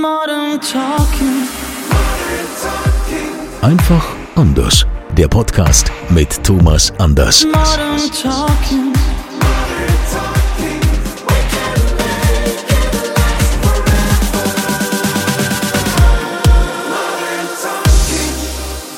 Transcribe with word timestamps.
Modern 0.00 0.58
Talking. 0.60 1.46
Einfach 3.60 4.02
anders. 4.36 4.86
Der 5.18 5.28
Podcast 5.28 5.92
mit 6.08 6.42
Thomas 6.42 6.90
Anders. 6.98 7.44
Modern 7.44 8.10
Talking. 8.10 8.91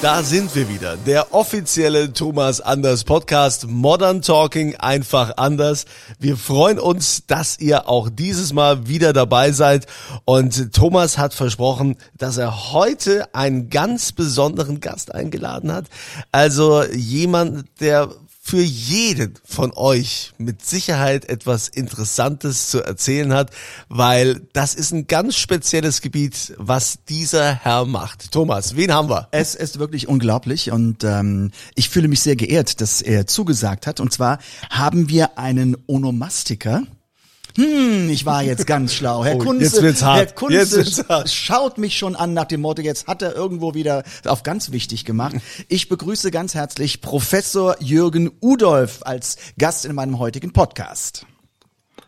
Da 0.04 0.22
sind 0.22 0.54
wir 0.54 0.68
wieder. 0.68 0.98
Der 0.98 1.32
offizielle 1.32 2.12
Thomas 2.12 2.60
Anders 2.60 3.04
Podcast 3.04 3.66
Modern 3.66 4.20
Talking 4.20 4.76
einfach 4.76 5.38
anders. 5.38 5.86
Wir 6.18 6.36
freuen 6.36 6.78
uns, 6.78 7.24
dass 7.26 7.58
ihr 7.58 7.88
auch 7.88 8.10
dieses 8.10 8.52
Mal 8.52 8.86
wieder 8.86 9.14
dabei 9.14 9.52
seid. 9.52 9.86
Und 10.26 10.74
Thomas 10.74 11.16
hat 11.16 11.32
versprochen, 11.32 11.96
dass 12.18 12.36
er 12.36 12.74
heute 12.74 13.34
einen 13.34 13.70
ganz 13.70 14.12
besonderen 14.12 14.80
Gast 14.80 15.14
eingeladen 15.14 15.72
hat. 15.72 15.86
Also 16.32 16.84
jemand, 16.84 17.64
der 17.80 18.10
für 18.46 18.60
jeden 18.60 19.34
von 19.42 19.72
euch 19.74 20.34
mit 20.36 20.62
Sicherheit 20.62 21.30
etwas 21.30 21.66
Interessantes 21.68 22.68
zu 22.68 22.82
erzählen 22.82 23.32
hat, 23.32 23.50
weil 23.88 24.42
das 24.52 24.74
ist 24.74 24.92
ein 24.92 25.06
ganz 25.06 25.36
spezielles 25.36 26.02
Gebiet, 26.02 26.52
was 26.58 26.98
dieser 27.08 27.54
Herr 27.54 27.86
macht. 27.86 28.32
Thomas, 28.32 28.76
wen 28.76 28.92
haben 28.92 29.08
wir? 29.08 29.28
Es 29.30 29.54
ist 29.54 29.78
wirklich 29.78 30.08
unglaublich 30.08 30.70
und 30.70 31.04
ähm, 31.04 31.52
ich 31.74 31.88
fühle 31.88 32.06
mich 32.06 32.20
sehr 32.20 32.36
geehrt, 32.36 32.82
dass 32.82 33.00
er 33.00 33.26
zugesagt 33.26 33.86
hat. 33.86 33.98
Und 33.98 34.12
zwar 34.12 34.38
haben 34.68 35.08
wir 35.08 35.38
einen 35.38 35.78
Onomastiker. 35.86 36.82
Hm, 37.56 38.08
ich 38.10 38.26
war 38.26 38.42
jetzt 38.42 38.66
ganz 38.66 38.94
schlau. 38.94 39.24
Herr 39.24 39.36
Oh, 39.36 39.38
Kunze. 39.38 39.94
Herr 40.04 40.26
Kunze 40.26 40.84
schaut 41.26 41.78
mich 41.78 41.96
schon 41.96 42.16
an 42.16 42.34
nach 42.34 42.46
dem 42.46 42.60
Motto, 42.62 42.82
jetzt 42.82 43.06
hat 43.06 43.22
er 43.22 43.34
irgendwo 43.34 43.74
wieder 43.74 44.02
auf 44.24 44.42
ganz 44.42 44.72
wichtig 44.72 45.04
gemacht. 45.04 45.36
Ich 45.68 45.88
begrüße 45.88 46.30
ganz 46.30 46.54
herzlich 46.54 47.00
Professor 47.00 47.76
Jürgen 47.80 48.30
Udolf 48.40 49.00
als 49.02 49.36
Gast 49.58 49.84
in 49.84 49.94
meinem 49.94 50.18
heutigen 50.18 50.52
Podcast. 50.52 51.26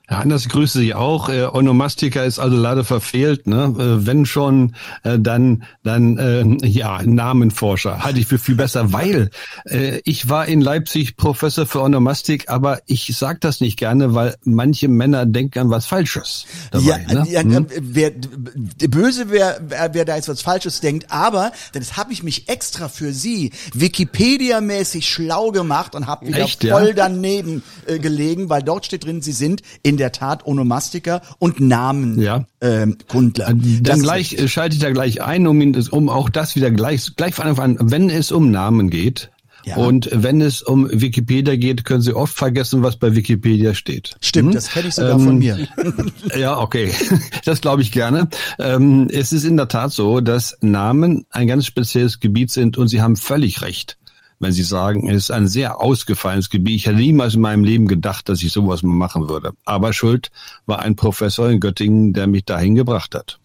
Herr 0.08 0.20
Anders, 0.20 0.48
grüße 0.48 0.78
Sie 0.78 0.94
auch. 0.94 1.28
Äh, 1.28 1.46
Onomastika 1.52 2.22
ist 2.22 2.38
also 2.38 2.56
leider 2.56 2.84
verfehlt. 2.84 3.48
Ne? 3.48 3.74
Äh, 3.76 4.06
wenn 4.06 4.24
schon, 4.24 4.76
äh, 5.02 5.18
dann, 5.18 5.64
dann 5.82 6.16
äh, 6.18 6.66
ja, 6.66 7.02
Namenforscher 7.02 8.04
halte 8.04 8.20
ich 8.20 8.26
für 8.26 8.38
viel 8.38 8.54
besser, 8.54 8.92
weil 8.92 9.30
äh, 9.64 10.00
ich 10.04 10.28
war 10.28 10.46
in 10.46 10.60
Leipzig 10.60 11.16
Professor 11.16 11.66
für 11.66 11.82
Onomastik, 11.82 12.48
aber 12.48 12.80
ich 12.86 13.16
sage 13.16 13.38
das 13.40 13.60
nicht 13.60 13.78
gerne, 13.78 14.14
weil 14.14 14.36
manche 14.44 14.86
Männer 14.86 15.26
denken 15.26 15.58
an 15.58 15.70
was 15.70 15.86
Falsches 15.86 16.46
dabei. 16.70 17.04
ja, 17.08 17.24
ne? 17.24 17.30
ja, 17.30 17.40
Hm? 17.40 17.66
äh, 17.66 17.80
wer, 17.80 18.12
böse, 18.88 19.30
wer, 19.30 19.60
wer 19.92 20.04
da 20.04 20.14
jetzt 20.14 20.28
was 20.28 20.40
Falsches 20.40 20.80
denkt, 20.80 21.06
aber 21.10 21.50
das 21.72 21.96
habe 21.96 22.12
ich 22.12 22.22
mich 22.22 22.48
extra 22.48 22.88
für 22.88 23.12
Sie 23.12 23.50
Wikipedia-mäßig 23.74 25.08
schlau 25.08 25.50
gemacht 25.50 25.96
und 25.96 26.06
habe 26.06 26.28
wieder 26.28 26.38
Echt, 26.38 26.62
ja? 26.62 26.78
voll 26.78 26.94
daneben 26.94 27.64
äh, 27.86 27.98
gelegen, 27.98 28.48
weil 28.48 28.62
dort 28.62 28.86
steht 28.86 29.04
drin, 29.04 29.20
Sie 29.20 29.32
sind 29.32 29.62
in 29.82 29.95
der 29.96 30.12
Tat 30.12 30.46
Onomastiker 30.46 31.22
und 31.38 31.60
Namenkundler. 31.60 32.46
Ja. 32.62 32.82
Ähm, 32.82 32.96
Kundler. 33.08 33.52
Dann 33.54 34.00
gleich 34.02 34.32
richtig. 34.32 34.40
äh, 34.40 34.48
schalte 34.48 34.76
ich 34.76 34.82
da 34.82 34.90
gleich 34.90 35.22
ein, 35.22 35.46
um, 35.46 35.60
ihn, 35.60 35.76
um 35.90 36.08
auch 36.08 36.28
das 36.30 36.56
wieder 36.56 36.70
gleich, 36.70 37.14
gleich 37.16 37.34
von 37.34 37.46
Anfang 37.46 37.78
an, 37.78 37.90
wenn 37.90 38.10
es 38.10 38.32
um 38.32 38.50
Namen 38.50 38.90
geht. 38.90 39.30
Ja. 39.64 39.78
Und 39.78 40.08
wenn 40.12 40.40
es 40.40 40.62
um 40.62 40.88
Wikipedia 40.92 41.56
geht, 41.56 41.84
können 41.84 42.00
Sie 42.00 42.14
oft 42.14 42.36
vergessen, 42.36 42.84
was 42.84 42.96
bei 42.96 43.16
Wikipedia 43.16 43.74
steht. 43.74 44.14
Stimmt, 44.20 44.50
Hm? 44.50 44.54
das 44.54 44.68
kenne 44.70 44.86
ich 44.88 44.94
sogar 44.94 45.18
von 45.18 45.38
mir. 45.38 45.66
Ja, 46.38 46.58
okay. 46.60 46.92
Das 47.44 47.60
glaube 47.60 47.82
ich 47.82 47.90
gerne. 47.90 48.28
Ähm, 48.60 49.08
es 49.10 49.32
ist 49.32 49.42
in 49.44 49.56
der 49.56 49.66
Tat 49.66 49.90
so, 49.92 50.20
dass 50.20 50.56
Namen 50.60 51.26
ein 51.30 51.48
ganz 51.48 51.66
spezielles 51.66 52.20
Gebiet 52.20 52.52
sind 52.52 52.78
und 52.78 52.86
Sie 52.88 53.02
haben 53.02 53.16
völlig 53.16 53.60
recht, 53.62 53.98
wenn 54.38 54.52
Sie 54.52 54.62
sagen, 54.62 55.08
es 55.08 55.24
ist 55.24 55.30
ein 55.30 55.48
sehr 55.48 55.80
ausgefallenes 55.80 56.50
Gebiet. 56.50 56.76
Ich 56.76 56.86
hätte 56.86 56.96
niemals 56.96 57.34
in 57.34 57.40
meinem 57.40 57.64
Leben 57.64 57.86
gedacht, 57.86 58.28
dass 58.28 58.42
ich 58.42 58.52
sowas 58.52 58.82
machen 58.82 59.28
würde. 59.28 59.52
Aber 59.64 59.92
Schuld 59.92 60.30
war 60.66 60.80
ein 60.80 60.96
Professor 60.96 61.48
in 61.48 61.60
Göttingen, 61.60 62.12
der 62.12 62.26
mich 62.26 62.44
dahin 62.44 62.74
gebracht 62.74 63.14
hat. 63.14 63.38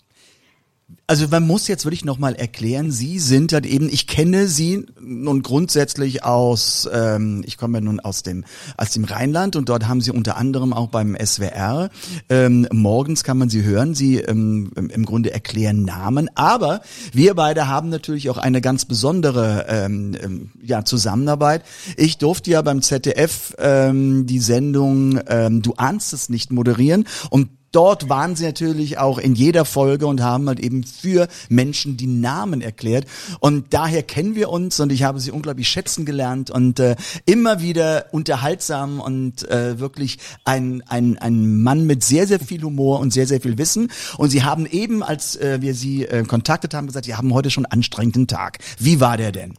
Also 1.07 1.27
man 1.27 1.45
muss 1.45 1.67
jetzt 1.67 1.85
wirklich 1.85 2.05
nochmal 2.05 2.35
erklären, 2.35 2.91
Sie 2.91 3.19
sind 3.19 3.53
halt 3.53 3.65
eben, 3.65 3.89
ich 3.89 4.07
kenne 4.07 4.47
Sie 4.47 4.85
nun 5.11 5.43
grundsätzlich 5.43 6.23
aus, 6.23 6.89
ähm, 6.91 7.43
ich 7.45 7.57
komme 7.57 7.79
ja 7.79 7.83
nun 7.83 7.99
aus 7.99 8.23
dem, 8.23 8.45
aus 8.77 8.91
dem 8.91 9.03
Rheinland 9.03 9.55
und 9.55 9.69
dort 9.69 9.87
haben 9.87 10.01
Sie 10.01 10.11
unter 10.11 10.37
anderem 10.37 10.73
auch 10.73 10.87
beim 10.87 11.15
SWR, 11.15 11.89
ähm, 12.29 12.67
morgens 12.71 13.23
kann 13.23 13.37
man 13.37 13.49
Sie 13.49 13.63
hören, 13.63 13.93
Sie 13.93 14.17
ähm, 14.17 14.71
im 14.75 15.05
Grunde 15.05 15.31
erklären 15.31 15.83
Namen, 15.83 16.29
aber 16.35 16.81
wir 17.13 17.35
beide 17.35 17.67
haben 17.67 17.89
natürlich 17.89 18.29
auch 18.29 18.37
eine 18.37 18.61
ganz 18.61 18.85
besondere 18.85 19.65
ähm, 19.67 20.15
ähm, 20.21 20.51
ja, 20.61 20.85
Zusammenarbeit. 20.85 21.63
Ich 21.97 22.17
durfte 22.17 22.51
ja 22.51 22.61
beim 22.61 22.81
ZDF 22.81 23.55
ähm, 23.59 24.25
die 24.25 24.39
Sendung 24.39 25.19
ähm, 25.27 25.61
Du 25.61 25.73
ahnst 25.75 26.13
es 26.13 26.29
nicht 26.29 26.51
moderieren 26.51 27.05
und 27.29 27.49
Dort 27.71 28.09
waren 28.09 28.35
sie 28.35 28.45
natürlich 28.45 28.97
auch 28.97 29.17
in 29.17 29.33
jeder 29.33 29.65
Folge 29.65 30.07
und 30.07 30.21
haben 30.21 30.47
halt 30.47 30.59
eben 30.59 30.83
für 30.83 31.27
Menschen 31.49 31.97
die 31.97 32.07
Namen 32.07 32.61
erklärt. 32.61 33.05
Und 33.39 33.73
daher 33.73 34.03
kennen 34.03 34.35
wir 34.35 34.49
uns 34.49 34.79
und 34.79 34.91
ich 34.91 35.03
habe 35.03 35.19
sie 35.19 35.31
unglaublich 35.31 35.69
schätzen 35.69 36.05
gelernt 36.05 36.51
und 36.51 36.79
äh, 36.79 36.95
immer 37.25 37.61
wieder 37.61 38.05
unterhaltsam 38.11 38.99
und 38.99 39.49
äh, 39.49 39.79
wirklich 39.79 40.17
ein, 40.43 40.83
ein, 40.87 41.17
ein 41.17 41.61
Mann 41.61 41.85
mit 41.85 42.03
sehr, 42.03 42.27
sehr 42.27 42.39
viel 42.39 42.61
Humor 42.61 42.99
und 42.99 43.13
sehr, 43.13 43.27
sehr 43.27 43.41
viel 43.41 43.57
Wissen. 43.57 43.91
Und 44.17 44.29
sie 44.29 44.43
haben 44.43 44.65
eben, 44.65 45.03
als 45.03 45.35
äh, 45.37 45.59
wir 45.61 45.73
sie 45.73 46.05
äh, 46.05 46.23
kontaktet 46.23 46.73
haben, 46.73 46.87
gesagt, 46.87 47.05
sie 47.05 47.15
haben 47.15 47.33
heute 47.33 47.49
schon 47.49 47.65
einen 47.65 47.71
anstrengenden 47.71 48.27
Tag. 48.27 48.59
Wie 48.79 48.99
war 48.99 49.17
der 49.17 49.31
denn? 49.31 49.53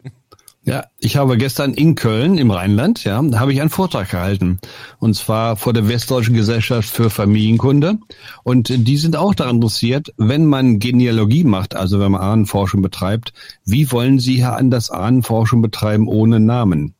Ja, 0.64 0.84
ich 1.00 1.16
habe 1.16 1.36
gestern 1.38 1.74
in 1.74 1.96
Köln 1.96 2.38
im 2.38 2.52
Rheinland, 2.52 3.02
ja, 3.02 3.16
habe 3.34 3.52
ich 3.52 3.60
einen 3.60 3.70
Vortrag 3.70 4.10
gehalten. 4.10 4.60
Und 5.00 5.14
zwar 5.14 5.56
vor 5.56 5.72
der 5.72 5.88
Westdeutschen 5.88 6.34
Gesellschaft 6.34 6.88
für 6.88 7.10
Familienkunde. 7.10 7.98
Und 8.44 8.68
die 8.68 8.96
sind 8.96 9.16
auch 9.16 9.34
daran 9.34 9.56
interessiert, 9.56 10.12
wenn 10.18 10.46
man 10.46 10.78
Genealogie 10.78 11.42
macht, 11.42 11.74
also 11.74 11.98
wenn 11.98 12.12
man 12.12 12.20
Ahnenforschung 12.20 12.80
betreibt, 12.80 13.32
wie 13.64 13.90
wollen 13.90 14.20
Sie 14.20 14.40
Herr 14.40 14.56
Anders 14.56 14.90
Ahnenforschung 14.90 15.62
betreiben 15.62 16.06
ohne 16.06 16.38
Namen? 16.38 16.94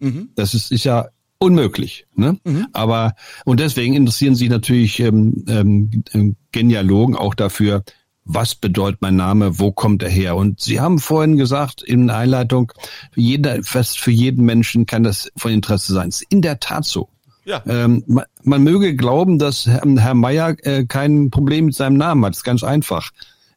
hm? 0.00 0.28
Das 0.34 0.52
ist, 0.52 0.70
ist 0.70 0.84
ja 0.84 1.06
unmöglich. 1.38 2.06
Ne? 2.14 2.36
Aber 2.74 3.14
und 3.46 3.60
deswegen 3.60 3.94
interessieren 3.94 4.34
sich 4.34 4.50
natürlich 4.50 5.00
ähm, 5.00 5.44
ähm, 5.48 6.36
Genealogen 6.52 7.16
auch 7.16 7.34
dafür, 7.34 7.84
was 8.28 8.54
bedeutet 8.54 9.00
mein 9.00 9.16
Name, 9.16 9.58
wo 9.58 9.72
kommt 9.72 10.02
er 10.02 10.10
her? 10.10 10.36
Und 10.36 10.60
Sie 10.60 10.78
haben 10.80 10.98
vorhin 10.98 11.36
gesagt 11.36 11.82
in 11.82 12.06
der 12.08 12.18
Einleitung, 12.18 12.72
jeder, 13.16 13.62
fast 13.62 13.98
für 13.98 14.10
jeden 14.10 14.44
Menschen 14.44 14.84
kann 14.86 15.02
das 15.02 15.32
von 15.36 15.50
Interesse 15.50 15.94
sein. 15.94 16.10
Ist 16.10 16.22
in 16.28 16.42
der 16.42 16.60
Tat 16.60 16.84
so. 16.84 17.08
Ja. 17.46 17.62
Ähm, 17.66 18.04
man, 18.06 18.24
man 18.42 18.62
möge 18.62 18.94
glauben, 18.94 19.38
dass 19.38 19.66
Herr, 19.66 19.82
Herr 19.96 20.14
Meier 20.14 20.54
äh, 20.62 20.84
kein 20.84 21.30
Problem 21.30 21.64
mit 21.66 21.74
seinem 21.74 21.96
Namen 21.96 22.22
hat. 22.24 22.32
Das 22.32 22.38
ist 22.40 22.44
ganz 22.44 22.62
einfach. 22.62 23.10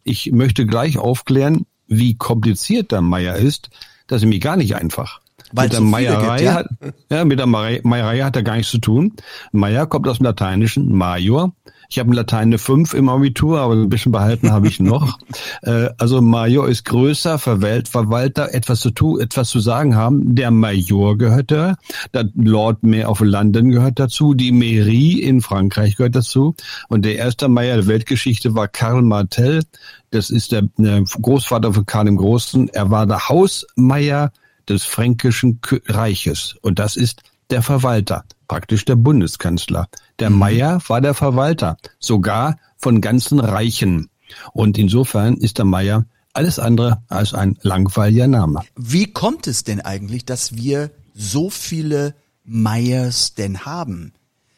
Ich 0.04 0.32
möchte 0.32 0.66
gleich 0.66 0.98
aufklären, 0.98 1.66
wie 1.88 2.16
kompliziert 2.16 2.94
der 2.94 3.02
Meier 3.02 3.36
ist. 3.36 3.70
Das 4.08 4.18
ist 4.18 4.22
nämlich 4.24 4.42
gar 4.42 4.56
nicht 4.56 4.76
einfach. 4.76 5.20
Weil 5.52 5.66
mit 5.66 5.74
der 5.74 5.82
Meierei 5.82 6.38
gibt, 6.38 6.46
ja? 6.46 6.54
hat, 6.54 6.68
ja, 7.10 7.26
mit 7.26 7.40
der 7.40 7.46
Meier- 7.46 7.82
Meierei 7.84 8.20
hat 8.22 8.38
er 8.38 8.44
gar 8.44 8.56
nichts 8.56 8.72
zu 8.72 8.78
tun. 8.78 9.14
Meier 9.52 9.86
kommt 9.86 10.08
aus 10.08 10.18
dem 10.20 10.26
Lateinischen, 10.26 10.96
Major. 10.96 11.52
Ich 11.92 12.00
habe 12.00 12.08
in 12.08 12.16
Latein 12.16 12.44
eine 12.44 12.58
5 12.58 12.94
im 12.94 13.10
Abitur, 13.10 13.60
aber 13.60 13.74
ein 13.74 13.90
bisschen 13.90 14.14
behalten 14.14 14.52
habe 14.52 14.68
ich 14.68 14.80
noch. 14.80 15.20
Äh, 15.64 15.90
also 15.98 16.22
Major 16.22 16.68
ist 16.68 16.86
größer, 16.86 17.38
Verwalt, 17.38 17.88
Verwalter, 17.88 18.54
etwas 18.54 18.80
zu 18.80 18.90
tun, 18.90 19.20
etwas 19.20 19.50
zu 19.50 19.60
sagen 19.60 19.96
haben. 19.96 20.34
Der 20.36 20.50
Major 20.50 21.18
gehört 21.18 21.52
da, 21.52 21.76
der 22.14 22.30
Lord 22.36 22.82
Mayor 22.82 23.12
of 23.12 23.20
London 23.20 23.70
gehört 23.70 24.00
dazu, 24.00 24.34
die 24.34 24.52
Mairie 24.52 25.22
in 25.22 25.42
Frankreich 25.42 25.98
gehört 25.98 26.16
dazu. 26.16 26.56
Und 26.88 27.06
der 27.06 27.18
erste 27.18 27.48
Major 27.48 27.76
der 27.76 27.88
Weltgeschichte 27.88 28.56
war 28.56 28.68
Karl 28.68 29.04
Martel. 29.04 29.64
Das 30.10 30.30
ist 30.30 30.52
der, 30.52 30.64
der 30.78 31.04
Großvater 31.04 31.74
von 31.74 31.86
Karl 31.86 32.06
dem 32.06 32.18
Großen. 32.18 32.70
Er 32.70 32.90
war 32.90 33.06
der 33.06 33.30
Hausmeier 33.30 34.32
des 34.68 34.84
fränkischen 34.84 35.60
Reiches. 35.88 36.56
Und 36.62 36.80
das 36.80 36.96
ist 36.96 37.22
der 37.52 37.62
Verwalter, 37.62 38.24
praktisch 38.48 38.86
der 38.86 38.96
Bundeskanzler. 38.96 39.88
Der 40.20 40.30
Mhm. 40.30 40.38
Meier 40.40 40.82
war 40.88 41.02
der 41.02 41.14
Verwalter, 41.14 41.78
sogar 42.00 42.58
von 42.78 43.02
ganzen 43.02 43.40
Reichen. 43.40 44.10
Und 44.54 44.78
insofern 44.78 45.36
ist 45.36 45.58
der 45.58 45.66
Meier 45.66 46.06
alles 46.34 46.60
andere 46.60 47.04
als 47.10 47.34
ein 47.34 47.58
langweiliger 47.62 48.28
Name. 48.28 48.62
Wie 48.78 49.08
kommt 49.12 49.48
es 49.48 49.64
denn 49.66 49.82
eigentlich, 49.82 50.26
dass 50.26 50.56
wir 50.56 50.92
so 51.14 51.50
viele 51.50 52.16
Meyers 52.46 53.36
denn 53.36 53.66
haben? 53.66 54.14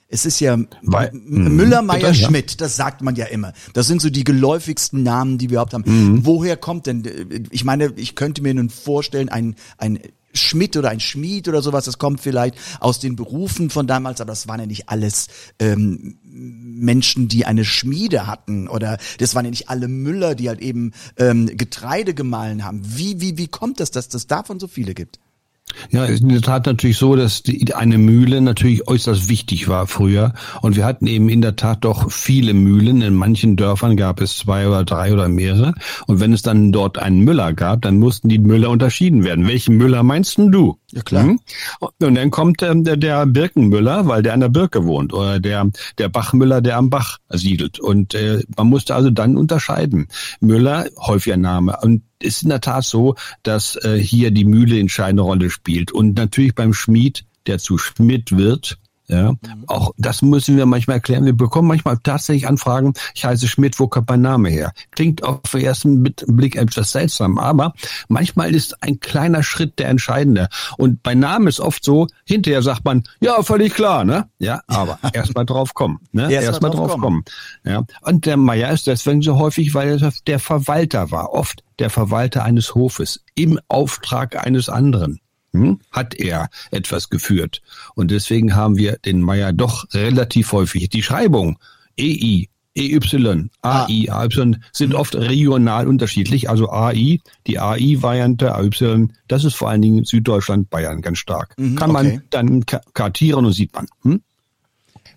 Es 0.07 0.28
ist 0.28 0.39
ja 0.39 0.57
Weil- 0.84 1.12
Mhm. 1.12 1.56
Müller, 1.56 1.81
Meyer, 1.81 1.98
Bitte, 1.98 2.12
ja. 2.12 2.28
Schmidt, 2.28 2.62
das 2.62 2.75
sagt 2.75 3.01
man 3.01 3.16
ja 3.16 3.25
immer. 3.25 3.54
Das 3.74 3.88
sind 3.88 4.00
so 4.00 4.12
die 4.12 4.24
geläufigsten 4.24 5.01
Namen, 5.01 5.39
die 5.39 5.50
wir 5.50 5.56
überhaupt 5.56 5.74
haben. 5.74 5.84
Mhm. 5.88 6.24
Woher 6.25 6.56
kommt 6.56 6.86
denn, 6.86 7.04
äh, 7.06 7.42
ich 7.50 7.63
meine, 7.63 7.92
ich 7.96 8.13
könnte 8.16 8.44
mir 8.44 8.54
nun 8.54 8.69
vorstellen, 8.69 9.30
ein, 9.30 9.56
ein 9.80 9.98
Schmidt 10.33 10.77
oder 10.77 10.89
ein 10.89 11.00
Schmied 11.00 11.47
oder 11.47 11.62
sowas, 11.62 11.85
das 11.85 11.97
kommt 11.97 12.21
vielleicht 12.21 12.56
aus 12.80 13.00
den 13.00 13.15
Berufen 13.15 13.69
von 13.69 13.88
damals, 13.88 14.21
aber 14.21 14.31
das 14.31 14.47
waren 14.47 14.59
ja 14.59 14.65
nicht 14.65 14.89
alles 14.89 15.27
ähm, 15.59 16.18
Menschen, 16.24 17.27
die 17.27 17.45
eine 17.45 17.65
Schmiede 17.65 18.27
hatten 18.27 18.68
oder 18.68 18.97
das 19.19 19.35
waren 19.35 19.45
ja 19.45 19.51
nicht 19.51 19.69
alle 19.69 19.88
Müller, 19.88 20.35
die 20.35 20.50
halt 20.50 20.62
eben 20.62 20.91
ähm, 21.18 21.45
Getreide 21.45 22.13
gemahlen 22.13 22.63
haben. 22.63 22.81
Wie, 22.83 23.21
wie, 23.21 23.38
wie 23.38 23.47
kommt 23.47 23.80
das, 23.80 23.91
dass 23.91 24.09
das 24.09 24.27
davon 24.27 24.59
so 24.59 24.68
viele 24.68 24.94
gibt? 24.94 25.19
Ja, 25.89 26.06
ist 26.06 26.21
in 26.21 26.30
der 26.30 26.42
Tat 26.42 26.65
natürlich 26.65 26.98
so, 26.98 27.15
dass 27.15 27.44
die, 27.44 27.74
eine 27.74 27.98
Mühle 27.98 28.42
natürlich 28.42 28.88
äußerst 28.88 29.30
wichtig 29.30 29.68
war 29.68 29.88
früher. 29.88 30.33
Und 30.62 30.75
wir 30.75 30.86
hatten 30.86 31.07
eben 31.07 31.30
in 31.30 31.42
der 31.42 31.56
Tat 31.56 31.83
doch 31.83 32.12
viele 32.12 32.54
Mühlen. 32.54 33.01
In 33.01 33.15
manchen 33.15 33.56
Dörfern 33.56 33.98
gab 33.98 34.21
es 34.21 34.38
zwei 34.38 34.68
oder 34.68 34.83
drei 34.83 35.13
oder 35.13 35.27
mehrere. 35.27 35.74
Und 36.07 36.19
wenn 36.19 36.33
es 36.33 36.42
dann 36.42 36.71
dort 36.71 37.00
einen 37.00 37.21
Müller 37.21 37.54
gab, 37.54 37.81
dann 37.81 38.00
mussten 38.00 38.30
die 38.30 38.39
Müller 38.39 38.69
unterschieden 38.69 39.24
werden. 39.24 39.48
Welchen 39.48 39.77
Müller 39.77 40.04
meinst 40.04 40.38
denn 40.38 40.51
du? 40.51 40.77
Ja, 40.94 41.01
klar. 41.01 41.24
Hm? 41.24 41.40
Und 41.80 42.16
dann 42.16 42.30
kommt 42.30 42.62
ähm, 42.62 42.84
der, 42.84 42.98
der 42.98 43.25
Birkenmüller, 43.25 44.07
weil 44.07 44.22
der 44.22 44.34
an 44.34 44.42
der 44.42 44.50
Birke 44.50 44.86
wohnt. 44.86 45.12
Oder 45.12 45.40
der, 45.40 45.69
der 45.98 46.10
Bachmüller, 46.10 46.62
der 46.62 46.78
am 46.78 46.92
Bach 46.92 47.18
siedelt. 47.30 47.80
Und 47.80 48.13
äh, 48.13 48.44
man 48.56 48.68
musste 48.68 48.94
also 48.94 49.10
dann 49.10 49.36
unterscheiden. 49.36 50.07
Müller, 50.40 50.86
häufiger 50.98 51.38
Name. 51.38 51.78
Und 51.81 52.04
ist 52.22 52.44
in 52.44 52.50
der 52.50 52.62
Tat 52.62 52.86
so, 52.86 53.16
dass 53.42 53.75
äh, 53.78 53.98
hier 53.98 54.30
die 54.30 54.45
Mühle 54.45 54.80
entscheidende 54.80 55.24
Rolle 55.24 55.50
spielt. 55.50 55.92
Und 55.92 56.16
natürlich 56.16 56.54
beim 56.54 56.74
Schmied, 56.74 57.25
der 57.48 57.57
zu 57.57 57.80
Schmidt 57.80 58.38
wird, 58.38 58.78
ja, 59.13 59.33
auch 59.68 59.92
das 59.98 60.21
müssen 60.21 60.57
wir 60.57 60.65
manchmal 60.65 60.98
erklären. 60.98 61.25
Wir 61.25 61.33
bekommen 61.33 61.68
manchmal 61.68 61.98
tatsächlich 62.04 62.48
Anfragen, 62.48 62.94
ich 63.13 63.25
heiße 63.25 63.48
Schmidt, 63.48 63.80
wo 63.80 63.88
kommt 63.88 64.10
mein 64.10 64.21
Name 64.21 64.50
her? 64.50 64.71
Klingt 64.92 65.24
auf 65.24 65.39
den 65.51 65.62
ersten 65.62 66.04
Blick 66.04 66.56
etwas 66.56 66.92
seltsam, 66.92 67.38
aber 67.38 67.74
manchmal 68.07 68.54
ist 68.54 68.81
ein 68.81 69.00
kleiner 69.00 69.44
Schritt 69.44 69.80
der 69.80 69.89
entscheidende. 69.89 70.48
Und 70.77 71.04
bei 71.04 71.15
Namen 71.15 71.48
ist 71.48 71.60
oft 71.60 71.83
so, 71.83 72.07
hinterher 72.25 72.62
sagt 72.62 72.86
man, 72.86 73.04
ja, 73.19 73.42
völlig 73.44 73.74
klar, 73.74 74.04
ne? 74.04 74.27
Ja, 74.39 74.62
aber 74.68 75.00
erstmal 75.13 75.45
drauf 75.45 75.74
kommen, 75.74 76.00
ne? 76.12 76.31
Erst 76.31 76.33
mal 76.33 76.44
Erstmal 76.44 76.71
drauf 76.71 76.92
drauf 76.92 77.01
kommen. 77.01 77.24
kommen. 77.24 77.75
Ja. 77.75 77.83
Und 78.01 78.25
der 78.25 78.38
Meier 78.38 78.71
ist 78.71 78.88
deswegen 78.88 79.21
so 79.21 79.38
häufig, 79.38 79.74
weil 79.74 80.01
er 80.01 80.12
der 80.27 80.39
Verwalter 80.39 81.12
war, 81.12 81.33
oft 81.33 81.63
der 81.80 81.89
Verwalter 81.89 82.44
eines 82.44 82.75
Hofes 82.75 83.24
im 83.36 83.60
Auftrag 83.68 84.45
eines 84.45 84.69
anderen. 84.69 85.19
Hm? 85.53 85.79
Hat 85.91 86.15
er 86.15 86.50
etwas 86.71 87.09
geführt. 87.09 87.61
Und 87.95 88.11
deswegen 88.11 88.55
haben 88.55 88.75
wir 88.77 88.97
den 89.05 89.21
Meier 89.21 89.53
doch 89.53 89.85
relativ 89.94 90.51
häufig. 90.51 90.89
Die 90.89 91.03
Schreibung 91.03 91.59
EI, 92.00 92.50
EY, 92.75 93.00
AI, 93.61 94.09
AY 94.09 94.29
sind 94.71 94.95
oft 94.95 95.15
regional 95.15 95.88
unterschiedlich. 95.88 96.50
Also 96.50 96.71
AI, 96.71 97.19
die 97.45 97.59
AI-Variante, 97.59 98.55
AY, 98.55 99.07
das 99.27 99.44
ist 99.44 99.53
vor 99.55 99.69
allen 99.69 99.83
Dingen 99.83 100.05
Süddeutschland, 100.05 100.71
Bayern 100.71 101.01
ganz 101.01 101.19
stark. 101.19 101.55
Kann 101.55 101.91
okay. 101.91 101.91
man 101.91 102.23
dann 102.31 102.65
ka- 102.65 102.81
kartieren 102.94 103.45
und 103.45 103.53
sieht 103.53 103.73
man. 103.75 103.85
Hm? 104.01 104.21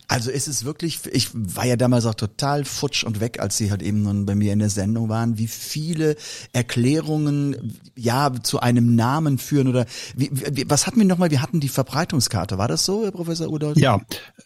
Also 0.09 0.31
ist 0.31 0.47
es 0.47 0.65
wirklich, 0.65 1.01
ich 1.11 1.31
war 1.33 1.67
ja 1.67 1.75
damals 1.75 2.07
auch 2.07 2.15
total 2.15 2.65
futsch 2.65 3.03
und 3.03 3.19
weg, 3.19 3.41
als 3.41 3.57
sie 3.57 3.71
halt 3.71 3.83
eben 3.83 4.03
nun 4.03 4.25
bei 4.25 4.37
mir 4.37 4.53
in 4.53 4.61
der 4.61 4.71
Sendung 4.71 5.09
waren, 5.09 5.37
wie 5.37 5.49
viele 5.49 6.15
Erklärungen 6.53 7.77
ja 7.97 8.33
zu 8.41 8.61
einem 8.61 8.95
Namen 8.95 9.39
führen 9.39 9.67
oder 9.67 9.85
wie, 10.15 10.31
was 10.69 10.87
hatten 10.87 10.99
wir 10.99 11.07
nochmal? 11.07 11.33
Wir 11.33 11.43
hatten 11.43 11.59
die 11.59 11.69
Verbreitungskarte, 11.69 12.57
war 12.57 12.69
das 12.69 12.85
so, 12.85 13.03
Herr 13.03 13.11
Professor 13.11 13.49
Udolf? 13.49 13.77
Ja, 13.77 14.01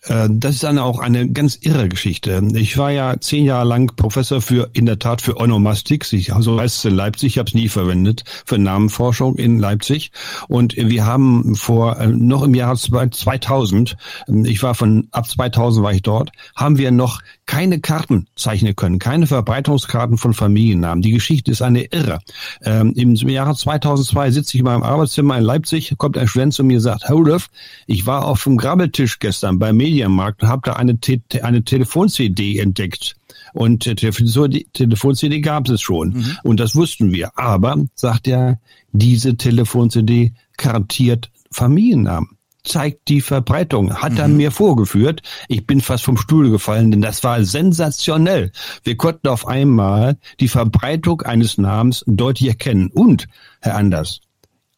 äh, 0.05 0.29
das 0.31 0.55
ist 0.55 0.63
dann 0.63 0.79
auch 0.79 0.99
eine 0.99 1.31
ganz 1.31 1.59
irre 1.61 1.91
Geschichte. 1.91 2.43
Ich 2.55 2.79
war 2.79 2.91
ja 2.91 3.21
zehn 3.21 3.45
Jahre 3.45 3.69
lang 3.69 3.95
Professor 3.97 4.41
für, 4.41 4.71
in 4.73 4.87
der 4.87 4.99
Tat 4.99 5.21
für 5.21 5.37
Onomastik. 5.37 6.11
Ich, 6.13 6.33
also 6.33 6.59
heißt 6.59 6.79
es 6.79 6.85
in 6.87 6.95
Leipzig, 6.95 7.35
ich 7.35 7.39
habe 7.39 7.49
es 7.49 7.55
nie 7.55 7.69
verwendet, 7.69 8.25
für 8.47 8.57
Namenforschung 8.57 9.37
in 9.37 9.59
Leipzig. 9.59 10.11
Und 10.49 10.75
wir 10.77 11.05
haben 11.05 11.55
vor, 11.55 11.99
äh, 11.99 12.07
noch 12.07 12.45
im 12.45 12.55
Jahr 12.55 12.75
2000, 12.77 13.97
äh, 14.27 14.49
ich 14.49 14.63
war 14.63 14.75
von, 14.75 15.09
ab 15.11 15.29
2000 15.29 15.50
war 15.57 15.93
ich 15.93 16.03
dort, 16.03 16.31
haben 16.57 16.79
wir 16.79 16.91
noch 16.91 17.21
keine 17.47 17.81
Karten 17.81 18.27
zeichnen 18.37 18.77
können, 18.77 18.99
keine 18.99 19.27
Verbreitungskarten 19.27 20.19
von 20.19 20.35
Familiennamen. 20.35 21.03
Die 21.03 21.11
Geschichte 21.11 21.51
ist 21.51 21.63
eine 21.63 21.85
irre. 21.85 22.21
Ähm, 22.63 22.93
Im 22.95 23.15
Jahre 23.15 23.55
2002 23.55 24.31
sitze 24.31 24.57
ich 24.57 24.61
in 24.61 24.67
meinem 24.67 24.83
Arbeitszimmer 24.83 25.39
in 25.39 25.45
Leipzig, 25.45 25.95
kommt 25.99 26.17
ein 26.17 26.29
Student 26.29 26.55
zu 26.55 26.65
mir 26.65 26.77
und 26.77 26.83
sagt, 26.83 27.11
Rudolf, 27.11 27.49
ich 27.87 28.07
war 28.07 28.27
auf 28.27 28.45
dem 28.45 28.57
Grabbeltisch 28.57 29.19
gestern 29.19 29.59
beim 29.59 29.77
Medienmarkt 29.77 30.43
und 30.43 30.49
habe 30.49 30.63
da 30.65 30.75
eine, 30.75 30.99
Te 31.01 31.21
eine 31.43 31.65
Telefon-CD 31.65 32.59
entdeckt. 32.59 33.17
Und 33.53 33.87
äh, 33.87 33.95
Telefon- 33.95 34.65
Telefon-CD 34.73 35.41
gab 35.41 35.69
es 35.69 35.81
schon. 35.81 36.13
Und 36.43 36.61
das 36.61 36.77
wussten 36.77 37.13
wir. 37.13 37.37
Aber, 37.37 37.85
sagt 37.95 38.29
er, 38.29 38.61
diese 38.93 39.37
Telefon-CD 39.37 40.33
kartiert 40.57 41.31
Familiennamen 41.51 42.29
zeigt 42.65 43.09
die 43.09 43.21
Verbreitung. 43.21 43.95
Hat 43.95 44.19
er 44.19 44.29
mir 44.29 44.51
vorgeführt. 44.51 45.23
Ich 45.49 45.67
bin 45.67 45.81
fast 45.81 46.05
vom 46.05 46.17
Stuhl 46.17 46.51
gefallen, 46.51 46.91
denn 46.91 47.03
das 47.03 47.23
war 47.25 47.45
sensationell. 47.45 48.53
Wir 48.85 48.97
konnten 48.97 49.29
auf 49.29 49.47
einmal 49.47 50.17
die 50.41 50.49
Verbreitung 50.49 51.23
eines 51.23 51.59
Namens 51.59 52.05
deutlich 52.07 52.49
erkennen. 52.49 52.91
Und, 52.93 53.27
Herr 53.61 53.77
Anders, 53.77 54.21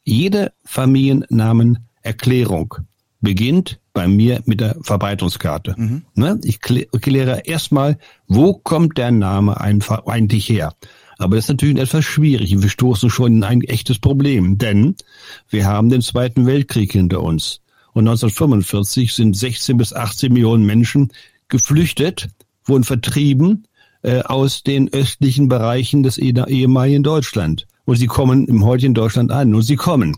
jede 0.04 0.52
Familiennamenerklärung 0.64 2.74
beginnt 3.20 3.78
bei 3.92 4.08
mir 4.08 4.42
mit 4.46 4.60
der 4.60 4.76
Verbreitungskarte. 4.82 5.76
Ne? 6.14 6.40
Ich 6.44 6.56
klä- 6.56 6.88
kläre 6.98 7.42
erstmal, 7.44 7.98
wo 8.26 8.54
kommt 8.54 8.98
der 8.98 9.12
Name 9.12 9.60
eigentlich 9.60 10.48
her? 10.48 10.74
Aber 11.18 11.36
das 11.36 11.44
ist 11.44 11.50
natürlich 11.50 11.78
etwas 11.78 12.04
schwierig. 12.04 12.60
Wir 12.60 12.68
stoßen 12.68 13.08
schon 13.10 13.34
in 13.34 13.44
ein 13.44 13.60
echtes 13.60 14.00
Problem, 14.00 14.58
denn 14.58 14.96
wir 15.50 15.66
haben 15.66 15.88
den 15.88 16.02
Zweiten 16.02 16.46
Weltkrieg 16.46 16.90
hinter 16.92 17.22
uns. 17.22 17.60
Und 17.92 18.08
1945 18.08 19.14
sind 19.14 19.36
16 19.36 19.76
bis 19.76 19.92
18 19.92 20.32
Millionen 20.32 20.64
Menschen 20.64 21.12
geflüchtet, 21.48 22.28
wurden 22.64 22.84
vertrieben 22.84 23.66
äh, 24.02 24.22
aus 24.22 24.62
den 24.62 24.92
östlichen 24.92 25.48
Bereichen 25.48 26.02
des 26.02 26.18
eh- 26.18 26.32
ehemaligen 26.48 27.02
Deutschland. 27.02 27.66
Und 27.84 27.96
sie 27.96 28.06
kommen 28.06 28.46
im 28.46 28.64
heutigen 28.64 28.94
Deutschland 28.94 29.30
an. 29.30 29.54
Und 29.54 29.62
sie 29.62 29.76
kommen 29.76 30.16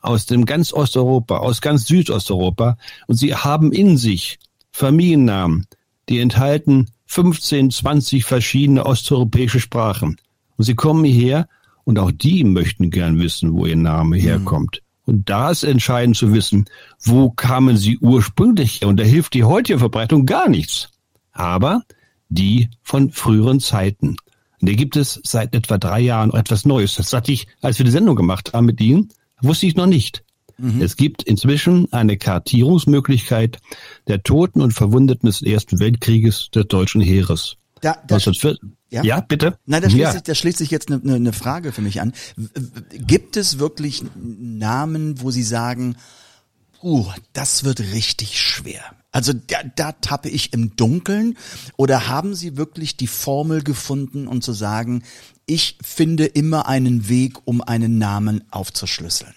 aus 0.00 0.26
dem 0.26 0.44
ganz 0.44 0.72
Osteuropa, 0.72 1.38
aus 1.38 1.60
ganz 1.60 1.86
Südosteuropa. 1.86 2.76
Und 3.06 3.16
sie 3.16 3.34
haben 3.34 3.72
in 3.72 3.96
sich 3.96 4.38
Familiennamen, 4.72 5.66
die 6.08 6.18
enthalten 6.18 6.88
15, 7.06 7.70
20 7.70 8.24
verschiedene 8.24 8.84
osteuropäische 8.84 9.60
Sprachen. 9.60 10.16
Und 10.56 10.64
sie 10.64 10.74
kommen 10.74 11.04
hierher 11.04 11.48
und 11.84 11.98
auch 11.98 12.10
die 12.10 12.44
möchten 12.44 12.90
gern 12.90 13.18
wissen, 13.20 13.54
wo 13.54 13.66
ihr 13.66 13.76
Name 13.76 14.16
herkommt. 14.16 14.82
Und 15.06 15.28
da 15.28 15.50
ist 15.50 15.64
entscheidend 15.64 16.16
zu 16.16 16.32
wissen, 16.32 16.64
wo 17.00 17.30
kamen 17.30 17.76
sie 17.76 17.98
ursprünglich 17.98 18.80
her. 18.80 18.88
Und 18.88 18.98
da 18.98 19.04
hilft 19.04 19.34
die 19.34 19.44
heutige 19.44 19.78
Verbreitung 19.78 20.26
gar 20.26 20.48
nichts. 20.48 20.88
Aber 21.32 21.82
die 22.28 22.70
von 22.82 23.10
früheren 23.10 23.60
Zeiten. 23.60 24.16
Und 24.60 24.68
da 24.68 24.72
gibt 24.72 24.96
es 24.96 25.20
seit 25.24 25.54
etwa 25.54 25.78
drei 25.78 26.00
Jahren 26.00 26.32
etwas 26.32 26.64
Neues. 26.64 26.94
Das 26.96 27.12
hatte 27.12 27.32
ich, 27.32 27.46
als 27.60 27.78
wir 27.78 27.84
die 27.84 27.90
Sendung 27.90 28.16
gemacht 28.16 28.52
haben 28.52 28.66
mit 28.66 28.80
Ihnen, 28.80 29.10
wusste 29.42 29.66
ich 29.66 29.76
noch 29.76 29.86
nicht. 29.86 30.24
Es 30.80 30.96
gibt 30.96 31.24
inzwischen 31.24 31.92
eine 31.92 32.16
Kartierungsmöglichkeit 32.16 33.58
der 34.06 34.22
Toten 34.22 34.60
und 34.60 34.72
Verwundeten 34.72 35.26
des 35.26 35.42
Ersten 35.42 35.80
Weltkrieges 35.80 36.50
des 36.50 36.66
deutschen 36.68 37.00
Heeres. 37.00 37.56
Da, 37.80 37.94
da, 38.06 38.14
1940 38.14 38.60
Ja? 38.94 39.02
ja? 39.02 39.20
bitte? 39.20 39.58
Nein, 39.66 39.82
da 39.82 39.90
schließt, 39.90 40.02
ja. 40.02 40.12
sich, 40.12 40.22
da 40.22 40.34
schließt 40.34 40.58
sich 40.58 40.70
jetzt 40.70 40.90
eine, 40.90 41.00
eine, 41.02 41.14
eine 41.16 41.32
Frage 41.32 41.72
für 41.72 41.82
mich 41.82 42.00
an. 42.00 42.12
Gibt 42.90 43.36
es 43.36 43.58
wirklich 43.58 44.04
Namen, 44.14 45.20
wo 45.20 45.30
Sie 45.32 45.42
sagen, 45.42 45.96
uh, 46.82 47.06
das 47.32 47.64
wird 47.64 47.80
richtig 47.80 48.40
schwer? 48.40 48.82
Also 49.10 49.32
da, 49.32 49.58
da 49.76 49.92
tappe 49.92 50.28
ich 50.28 50.52
im 50.52 50.76
Dunkeln 50.76 51.36
oder 51.76 52.08
haben 52.08 52.34
Sie 52.34 52.56
wirklich 52.56 52.96
die 52.96 53.06
Formel 53.06 53.62
gefunden 53.62 54.28
und 54.28 54.44
zu 54.44 54.52
sagen, 54.52 55.02
ich 55.46 55.76
finde 55.82 56.24
immer 56.24 56.68
einen 56.68 57.08
Weg, 57.08 57.38
um 57.44 57.62
einen 57.62 57.98
Namen 57.98 58.44
aufzuschlüsseln? 58.50 59.34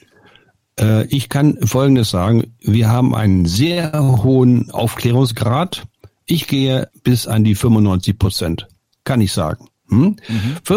Äh, 0.79 1.05
ich 1.07 1.29
kann 1.29 1.57
Folgendes 1.65 2.11
sagen. 2.11 2.55
Wir 2.61 2.89
haben 2.89 3.15
einen 3.15 3.45
sehr 3.45 3.91
hohen 4.23 4.71
Aufklärungsgrad. 4.71 5.83
Ich 6.25 6.47
gehe 6.47 6.89
bis 7.03 7.27
an 7.27 7.43
die 7.43 7.55
95 7.55 8.19
Prozent. 8.19 8.67
Kann 9.07 9.21
ich 9.21 9.31
sagen. 9.31 9.69
Hm? 9.87 10.17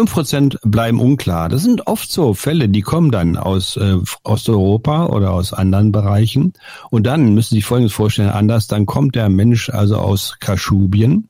Prozent 0.05 0.57
bleiben 0.63 1.01
unklar. 1.01 1.49
Das 1.49 1.63
sind 1.63 1.85
oft 1.85 2.09
so 2.09 2.33
Fälle, 2.33 2.69
die 2.69 2.79
kommen 2.79 3.11
dann 3.11 3.35
aus 3.35 3.75
äh, 3.75 3.97
Osteuropa 4.23 5.07
oder 5.07 5.33
aus 5.33 5.51
anderen 5.51 5.91
Bereichen. 5.91 6.53
Und 6.91 7.05
dann 7.07 7.33
müssen 7.33 7.49
Sie 7.49 7.55
sich 7.55 7.65
Folgendes 7.65 7.91
vorstellen, 7.91 8.29
anders, 8.29 8.67
dann 8.67 8.85
kommt 8.85 9.15
der 9.15 9.27
Mensch 9.27 9.69
also 9.69 9.97
aus 9.97 10.37
Kaschubien 10.39 11.27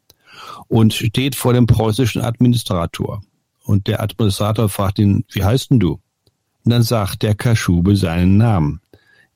und 0.67 0.93
steht 0.93 1.33
vor 1.33 1.53
dem 1.53 1.65
preußischen 1.65 2.21
Administrator. 2.21 3.23
Und 3.63 3.87
der 3.87 4.03
Administrator 4.03 4.69
fragt 4.69 4.99
ihn, 4.99 5.25
wie 5.31 5.43
heißt 5.43 5.71
denn 5.71 5.79
du? 5.79 5.93
Und 6.63 6.71
dann 6.71 6.83
sagt 6.83 7.23
der 7.23 7.33
Kaschube 7.33 7.95
seinen 7.95 8.37
Namen. 8.37 8.81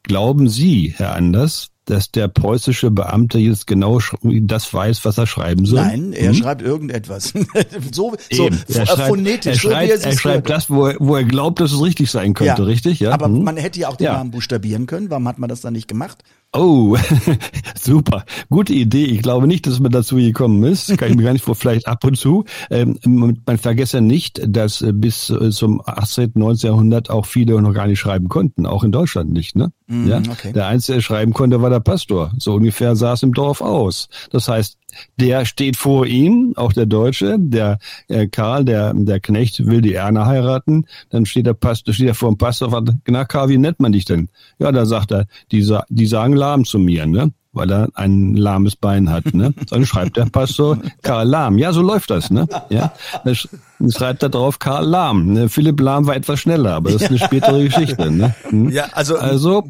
Glauben 0.04 0.50
Sie, 0.50 0.94
Herr 0.96 1.16
Anders, 1.16 1.72
dass 1.86 2.12
der 2.12 2.28
preußische 2.28 2.92
Beamte 2.92 3.38
jetzt 3.40 3.68
genau 3.68 4.00
das 4.22 4.74
weiß, 4.74 5.06
was 5.06 5.18
er 5.18 5.28
schreiben 5.28 5.66
soll? 5.66 5.82
Nein, 5.82 6.14
er 6.14 6.30
Hm? 6.30 6.36
schreibt 6.36 6.62
irgendetwas. 6.62 7.34
so 7.92 8.16
so 8.32 8.46
Eben. 8.48 8.60
Er 8.74 8.86
schreibt, 8.86 9.08
phonetisch, 9.08 9.46
er 9.46 9.56
so 9.56 9.70
schreibt, 9.70 9.90
er 9.90 9.96
er 10.06 10.12
sich 10.12 10.20
schreibt 10.22 10.50
das, 10.50 10.70
wo 10.70 10.88
er, 10.88 10.96
wo 11.00 11.16
er 11.16 11.24
glaubt, 11.24 11.60
dass 11.60 11.72
es 11.72 11.82
richtig 11.82 12.10
sein 12.12 12.34
könnte, 12.34 12.66
richtig? 12.68 13.00
Ja. 13.00 13.12
Aber 13.12 13.26
Hm? 13.28 13.44
man 13.44 13.58
hätte 13.58 13.80
ja 13.80 13.88
auch 13.90 13.96
den 13.98 14.06
Ja. 14.06 14.14
Namen 14.14 14.32
buchstabieren 14.32 14.86
können. 14.88 15.10
Warum 15.10 15.28
hat 15.28 15.38
man 15.40 15.50
das 15.50 15.62
dann 15.62 15.74
nicht 15.74 15.88
gemacht? 15.88 16.24
Oh, 16.56 16.96
super. 17.76 18.24
Gute 18.50 18.74
Idee. 18.74 19.06
Ich 19.06 19.22
glaube 19.22 19.46
nicht, 19.46 19.68
dass 19.68 19.80
man 19.80 19.92
dazu 19.92 20.16
gekommen 20.16 20.64
ist. 20.64 20.98
Kann 20.98 21.10
ich 21.10 21.16
mir 21.18 21.24
gar 21.24 21.34
nicht 21.34 21.44
vor, 21.44 21.56
vielleicht 21.56 21.88
ab 21.88 22.04
und 22.06 22.18
zu. 22.18 22.46
Ähm, 22.70 22.98
man 23.04 23.58
vergesse 23.58 24.00
nicht, 24.00 24.42
dass 24.48 24.82
äh, 24.82 24.94
bis 24.94 25.30
äh, 25.30 25.50
zum 25.52 25.82
18., 25.86 26.32
19. 26.36 26.70
Jahrhundert 26.70 27.10
auch 27.10 27.26
viele 27.26 27.62
noch 27.62 27.74
gar 27.74 27.88
nicht 27.88 28.00
schreiben 28.00 28.30
konnten. 28.30 28.66
Auch 28.66 28.84
in 28.84 28.92
Deutschland 28.92 29.32
nicht, 29.32 29.56
ne? 29.56 29.72
ja. 29.88 30.20
okay. 30.32 30.54
Der 30.54 30.68
Einzige, 30.68 30.96
der 30.96 31.02
schreiben 31.02 31.34
konnte, 31.34 31.62
war 31.62 31.70
der 31.70 31.82
Pastor. 31.82 32.32
So 32.40 32.56
ungefähr 32.56 32.96
sah 32.96 33.14
es 33.14 33.24
im 33.24 33.34
Dorf 33.34 33.62
aus. 33.62 34.08
Das 34.32 34.48
heißt, 34.48 34.78
der 35.20 35.46
steht 35.46 35.78
vor 35.78 36.06
ihm, 36.06 36.54
auch 36.56 36.74
der 36.74 36.86
Deutsche, 36.86 37.38
der 37.40 37.80
äh, 38.08 38.28
Karl, 38.28 38.66
der, 38.66 38.94
der 38.94 39.20
Knecht 39.20 39.66
will 39.66 39.82
die 39.82 39.94
Erna 39.94 40.26
heiraten, 40.26 40.86
dann 41.10 41.26
steht 41.26 41.46
der 41.46 41.54
Pastor, 41.54 41.94
steht 41.94 42.08
er 42.08 42.16
vor 42.16 42.30
dem 42.30 42.38
Pastor 42.38 42.68
und 42.68 42.74
fragt, 42.74 42.90
na 43.08 43.26
Karl, 43.26 43.50
wie 43.50 43.58
nennt 43.58 43.80
man 43.80 43.92
dich 43.92 44.06
denn? 44.06 44.30
Ja, 44.60 44.72
da 44.72 44.86
sagt 44.86 45.12
er, 45.12 45.26
die, 45.52 45.62
sa 45.62 45.86
die 45.90 46.08
sagen 46.08 46.34
lahm 46.34 46.66
zu 46.66 46.80
mir, 46.80 47.06
ne? 47.06 47.32
Weil 47.52 47.72
er 47.72 47.88
ein 47.94 48.36
lahmes 48.36 48.76
Bein 48.76 49.10
hat, 49.10 49.34
ne? 49.34 49.54
Dann 49.70 49.86
schreibt 49.86 50.18
der 50.18 50.26
Pastor 50.26 50.78
Karl 51.04 51.26
Lahm. 51.26 51.58
Ja, 51.58 51.72
so 51.72 51.82
läuft 51.82 52.10
das, 52.10 52.30
ne? 52.30 52.48
Ja. 52.70 52.92
Dann 53.24 53.92
schreibt 53.92 54.24
er 54.24 54.30
drauf 54.30 54.60
Karl 54.60 54.86
Lahm. 54.86 55.32
Ne? 55.32 55.48
Philipp 55.48 55.80
Lahm 55.80 56.06
war 56.06 56.18
etwas 56.18 56.42
schneller, 56.42 56.74
aber 56.74 56.92
das 56.92 57.04
ist 57.04 57.10
eine 57.12 57.20
spätere 57.20 57.64
Geschichte, 57.64 58.12
ne? 58.12 58.36
Hm? 58.50 58.70
Ja, 58.72 58.88
also, 58.92 59.18
Also 59.18 59.64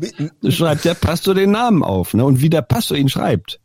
schreibt 0.50 0.84
der 0.86 0.96
Pastor 0.96 1.36
den 1.36 1.52
Namen 1.52 1.84
auf, 1.84 2.16
ne? 2.16 2.26
Und 2.26 2.42
wie 2.42 2.50
der 2.50 2.64
Pastor 2.64 2.98
ihn 2.98 3.08
schreibt, 3.08 3.60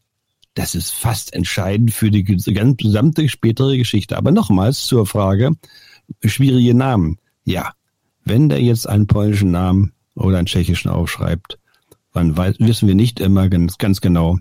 das 0.61 0.75
ist 0.75 0.91
fast 0.91 1.33
entscheidend 1.33 1.91
für 1.91 2.11
die 2.11 2.23
gesamte 2.23 3.31
spätere 3.31 3.79
Geschichte. 3.79 4.19
Aber 4.19 4.31
nochmals 4.31 4.85
zur 4.85 5.07
Frage, 5.07 5.53
schwierige 6.23 6.75
Namen. 6.75 7.17
Ja, 7.47 7.73
wenn 8.27 8.51
der 8.51 8.61
jetzt 8.61 8.87
einen 8.87 9.07
polnischen 9.07 9.53
Namen 9.53 9.95
oder 10.15 10.37
einen 10.37 10.47
tschechischen 10.47 10.91
aufschreibt, 10.91 11.59
dann 12.13 12.37
weiß, 12.37 12.57
wissen 12.59 12.89
wir 12.89 12.95
nicht 12.95 13.21
immer 13.21 13.49
ganz, 13.49 13.79
ganz 13.79 14.03
genau, 14.03 14.39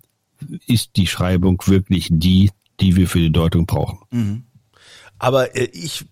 ist 0.67 0.97
die 0.97 1.07
Schreibung 1.07 1.63
wirklich 1.67 2.09
die, 2.11 2.51
die 2.81 2.97
wir 2.97 3.07
für 3.07 3.19
die 3.19 3.31
Deutung 3.31 3.65
brauchen. 3.65 3.99
Aber 5.19 5.55
äh, 5.55 5.69
ich 5.71 6.05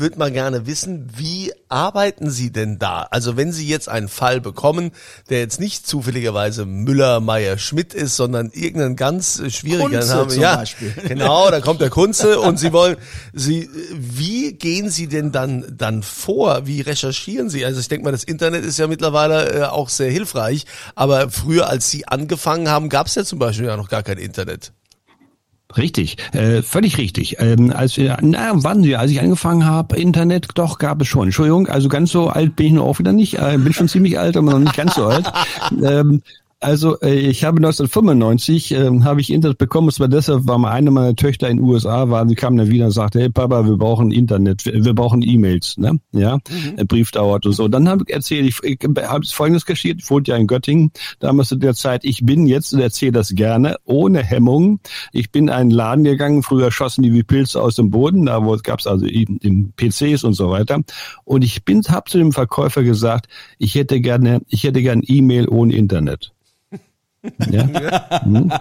würde 0.00 0.18
mal 0.18 0.32
gerne 0.32 0.66
wissen, 0.66 1.08
wie 1.16 1.52
arbeiten 1.68 2.30
Sie 2.30 2.50
denn 2.50 2.78
da? 2.78 3.06
Also 3.10 3.36
wenn 3.36 3.52
Sie 3.52 3.68
jetzt 3.68 3.88
einen 3.88 4.08
Fall 4.08 4.40
bekommen, 4.40 4.90
der 5.28 5.40
jetzt 5.40 5.60
nicht 5.60 5.86
zufälligerweise 5.86 6.66
Müller, 6.66 7.20
Meyer, 7.20 7.58
Schmidt 7.58 7.94
ist, 7.94 8.16
sondern 8.16 8.50
irgendeinen 8.50 8.96
ganz 8.96 9.40
schwierigen 9.50 9.92
Kunze 9.92 10.14
haben. 10.14 10.30
zum 10.30 10.42
ja, 10.42 10.56
Beispiel. 10.56 10.92
genau, 11.08 11.50
da 11.50 11.60
kommt 11.60 11.80
der 11.80 11.90
Kunze 11.90 12.40
und 12.40 12.58
Sie 12.58 12.72
wollen, 12.72 12.96
Sie, 13.32 13.70
wie 13.92 14.52
gehen 14.54 14.90
Sie 14.90 15.06
denn 15.06 15.30
dann 15.32 15.76
dann 15.76 16.02
vor? 16.02 16.66
Wie 16.66 16.80
recherchieren 16.80 17.48
Sie? 17.48 17.64
Also 17.64 17.80
ich 17.80 17.88
denke 17.88 18.04
mal, 18.04 18.12
das 18.12 18.24
Internet 18.24 18.64
ist 18.64 18.78
ja 18.78 18.86
mittlerweile 18.86 19.52
äh, 19.52 19.62
auch 19.64 19.88
sehr 19.88 20.10
hilfreich, 20.10 20.66
aber 20.94 21.30
früher, 21.30 21.68
als 21.68 21.90
Sie 21.90 22.08
angefangen 22.08 22.68
haben, 22.68 22.88
gab 22.88 23.06
es 23.06 23.14
ja 23.14 23.24
zum 23.24 23.38
Beispiel 23.38 23.66
ja 23.66 23.76
noch 23.76 23.88
gar 23.88 24.02
kein 24.02 24.18
Internet. 24.18 24.72
Richtig, 25.76 26.16
äh, 26.32 26.62
völlig 26.62 26.98
richtig. 26.98 27.36
Ähm, 27.38 27.72
als 27.74 27.96
wir, 27.96 28.18
na, 28.22 28.50
wann 28.54 28.82
wir, 28.82 29.00
als 29.00 29.10
ich 29.10 29.20
angefangen 29.20 29.64
habe, 29.64 29.96
Internet, 29.96 30.48
doch 30.54 30.78
gab 30.78 31.00
es 31.00 31.08
schon. 31.08 31.28
Entschuldigung, 31.28 31.68
also 31.68 31.88
ganz 31.88 32.10
so 32.10 32.28
alt 32.28 32.56
bin 32.56 32.66
ich 32.66 32.72
nur 32.72 32.84
auch 32.84 32.98
wieder 32.98 33.12
nicht. 33.12 33.34
Äh, 33.38 33.58
bin 33.58 33.72
schon 33.72 33.88
ziemlich 33.88 34.18
alt, 34.18 34.36
aber 34.36 34.52
noch 34.52 34.58
nicht 34.58 34.76
ganz 34.76 34.94
so 34.94 35.06
alt. 35.06 35.30
Ähm, 35.82 36.22
also 36.60 37.00
äh, 37.00 37.14
ich 37.14 37.44
habe 37.44 37.56
1995 37.56 38.72
ähm, 38.72 39.04
habe 39.04 39.22
ich 39.22 39.32
Internet 39.32 39.56
bekommen. 39.56 39.88
Es 39.88 39.98
war 39.98 40.08
deshalb, 40.08 40.42
weil 40.44 40.62
eine 40.66 40.90
meiner 40.90 41.16
Töchter 41.16 41.48
in 41.48 41.56
den 41.56 41.66
USA 41.66 42.10
war. 42.10 42.28
Sie 42.28 42.34
kam 42.34 42.56
dann 42.58 42.68
wieder 42.68 42.84
und 42.84 42.90
sagte, 42.90 43.18
hey 43.18 43.30
Papa, 43.30 43.64
wir 43.64 43.78
brauchen 43.78 44.12
Internet, 44.12 44.66
wir, 44.66 44.84
wir 44.84 44.94
brauchen 44.94 45.22
E-Mails, 45.22 45.78
ne? 45.78 45.98
Ja, 46.12 46.38
ein 46.76 46.86
Brief 46.86 47.12
dauert 47.12 47.46
und 47.46 47.52
so. 47.52 47.66
Dann 47.66 47.88
habe 47.88 48.04
ich 48.06 48.14
erzählt, 48.14 48.46
ich, 48.46 48.62
ich 48.62 48.78
habe 48.84 49.26
Folgendes 49.26 49.64
geschieht. 49.64 50.00
Ich 50.02 50.10
wohnte 50.10 50.32
ja 50.32 50.36
in 50.36 50.46
Göttingen 50.46 50.92
damals 51.18 51.48
zu 51.48 51.56
der 51.56 51.74
Zeit. 51.74 52.04
Ich 52.04 52.26
bin 52.26 52.46
jetzt 52.46 52.74
und 52.74 52.80
erzähle 52.80 53.12
das 53.12 53.30
gerne 53.34 53.76
ohne 53.84 54.22
Hemmung. 54.22 54.80
Ich 55.12 55.32
bin 55.32 55.44
in 55.44 55.50
einen 55.50 55.70
Laden 55.70 56.04
gegangen. 56.04 56.42
Früher 56.42 56.70
schossen 56.70 57.02
die 57.02 57.14
wie 57.14 57.22
Pilze 57.22 57.62
aus 57.62 57.76
dem 57.76 57.90
Boden. 57.90 58.26
Da 58.26 58.38
gab 58.62 58.80
es 58.80 58.86
also 58.86 59.06
eben 59.06 59.38
eben 59.40 59.72
PCs 59.76 60.24
und 60.24 60.34
so 60.34 60.50
weiter. 60.50 60.80
Und 61.24 61.42
ich 61.42 61.64
bin, 61.64 61.82
habe 61.88 62.10
zu 62.10 62.18
dem 62.18 62.32
Verkäufer 62.32 62.82
gesagt, 62.82 63.28
ich 63.58 63.74
hätte 63.76 64.02
gerne, 64.02 64.42
ich 64.48 64.64
hätte 64.64 64.82
gerne 64.82 65.02
E-Mail 65.06 65.48
ohne 65.48 65.74
Internet. 65.74 66.32
Ja. 67.50 68.20
Hm. 68.24 68.52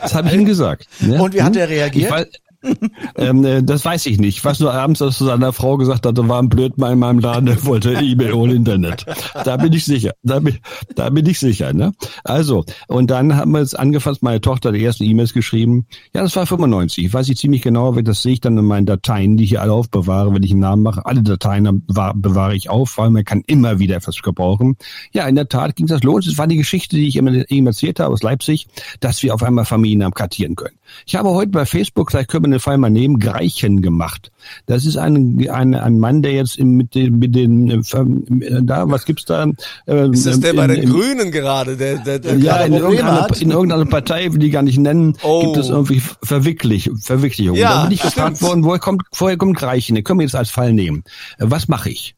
Das 0.00 0.14
habe 0.14 0.28
ich 0.28 0.34
ihm 0.34 0.44
gesagt. 0.44 0.86
Ne? 1.00 1.20
Und 1.22 1.34
wie 1.34 1.42
hat 1.42 1.54
Hm? 1.54 1.60
er 1.62 1.68
reagiert? 1.68 2.04
Ich 2.06 2.10
weiß, 2.10 2.26
ähm, 3.16 3.44
äh, 3.44 3.62
das 3.62 3.84
weiß 3.84 4.06
ich 4.06 4.18
nicht. 4.18 4.38
Ich 4.38 4.44
weiß 4.44 4.60
nur 4.60 4.72
abends, 4.72 5.00
dass 5.00 5.18
zu 5.18 5.24
seiner 5.24 5.52
Frau 5.52 5.76
gesagt 5.76 6.06
hat, 6.06 6.16
da 6.16 6.28
war 6.28 6.40
ein 6.40 6.48
Blödmann 6.48 6.92
in 6.94 6.98
meinem 7.00 7.18
Laden, 7.18 7.46
der 7.46 7.64
wollte 7.64 7.92
E-Mail 7.92 8.32
ohne 8.32 8.54
Internet. 8.54 9.04
Da 9.44 9.56
bin 9.56 9.72
ich 9.72 9.84
sicher. 9.84 10.12
Da 10.22 10.38
bin, 10.40 10.58
da 10.94 11.10
bin 11.10 11.26
ich 11.26 11.38
sicher. 11.38 11.72
Ne? 11.72 11.92
Also, 12.24 12.64
und 12.88 13.10
dann 13.10 13.36
haben 13.36 13.52
wir 13.52 13.60
jetzt 13.60 13.78
angefasst, 13.78 14.22
meine 14.22 14.40
Tochter 14.40 14.68
hat 14.70 14.76
die 14.76 14.84
ersten 14.84 15.04
E-Mails 15.04 15.32
geschrieben. 15.32 15.86
Ja, 16.14 16.22
das 16.22 16.36
war 16.36 16.46
95. 16.46 17.04
Ich 17.04 17.12
weiß 17.12 17.28
nicht 17.28 17.38
ziemlich 17.40 17.62
genau, 17.62 17.92
das 17.92 18.22
sehe 18.22 18.34
ich 18.34 18.40
dann 18.40 18.56
in 18.58 18.64
meinen 18.64 18.86
Dateien, 18.86 19.36
die 19.36 19.44
ich 19.44 19.50
hier 19.50 19.62
alle 19.62 19.72
aufbewahre, 19.72 20.34
wenn 20.34 20.42
ich 20.42 20.52
einen 20.52 20.60
Namen 20.60 20.82
mache. 20.82 21.04
Alle 21.06 21.22
Dateien 21.22 21.84
bewahr- 21.86 22.14
bewahre 22.14 22.54
ich 22.54 22.70
auf, 22.70 22.96
weil 22.98 23.10
man 23.10 23.24
kann 23.24 23.42
immer 23.46 23.78
wieder 23.78 23.96
etwas 23.96 24.20
gebrauchen. 24.22 24.76
Ja, 25.12 25.26
in 25.26 25.34
der 25.34 25.48
Tat 25.48 25.76
ging 25.76 25.86
das 25.86 26.02
los. 26.02 26.26
Es 26.26 26.38
war 26.38 26.46
die 26.46 26.56
Geschichte, 26.56 26.96
die 26.96 27.08
ich 27.08 27.16
immer 27.16 27.32
eben 27.50 27.66
erzählt 27.66 28.00
habe 28.00 28.12
aus 28.12 28.22
Leipzig, 28.22 28.66
dass 29.00 29.22
wir 29.22 29.34
auf 29.34 29.42
einmal 29.42 29.64
Familien 29.64 30.10
kartieren 30.12 30.54
können. 30.56 30.76
Ich 31.06 31.14
habe 31.16 31.30
heute 31.30 31.50
bei 31.50 31.66
Facebook, 31.66 32.10
vielleicht 32.10 32.28
können 32.30 32.44
wir 32.46 32.50
den 32.50 32.60
Fall 32.60 32.78
mal 32.78 32.90
nehmen, 32.90 33.18
Greichen 33.18 33.82
gemacht. 33.82 34.30
Das 34.66 34.84
ist 34.84 34.96
ein, 34.96 35.46
ein, 35.50 35.74
ein 35.74 35.98
Mann, 35.98 36.22
der 36.22 36.32
jetzt 36.32 36.58
mit 36.60 36.94
den, 36.94 37.18
mit 37.18 37.34
den 37.34 37.70
äh, 37.70 37.74
äh, 38.44 38.62
da, 38.62 38.88
was 38.90 39.04
gibt's 39.04 39.24
da? 39.24 39.44
Ähm, 39.86 40.12
Ist 40.12 40.26
das 40.26 40.40
der 40.40 40.50
in- 40.50 40.56
bei 40.56 40.66
den 40.66 40.82
in- 40.82 40.90
Grünen 40.90 41.30
gerade? 41.30 41.76
Der, 41.76 41.98
der, 41.98 42.18
der 42.18 42.36
ja, 42.38 42.56
in 42.62 42.74
irgendeiner, 42.74 43.28
in 43.40 43.50
irgendeiner 43.50 43.86
Partei, 43.86 44.28
die 44.28 44.50
gar 44.50 44.62
nicht 44.62 44.78
nennen, 44.78 45.16
Oh. 45.22 45.42
gibt 45.44 45.56
es 45.58 45.68
irgendwie 45.70 46.02
Verwicklich, 46.22 46.90
Verwicklichung. 47.00 47.56
Ja, 47.56 47.74
da 47.74 47.82
bin 47.84 47.92
ich 47.92 48.02
gefragt 48.02 48.40
worden, 48.42 48.64
woher 48.64 48.78
kommt, 48.78 49.02
woher 49.16 49.36
kommt 49.36 49.56
Greichen? 49.56 49.94
Den 49.94 50.04
können 50.04 50.20
wir 50.20 50.24
jetzt 50.26 50.36
als 50.36 50.50
Fall 50.50 50.72
nehmen. 50.72 51.04
Was 51.38 51.68
mache 51.68 51.90
ich? 51.90 52.14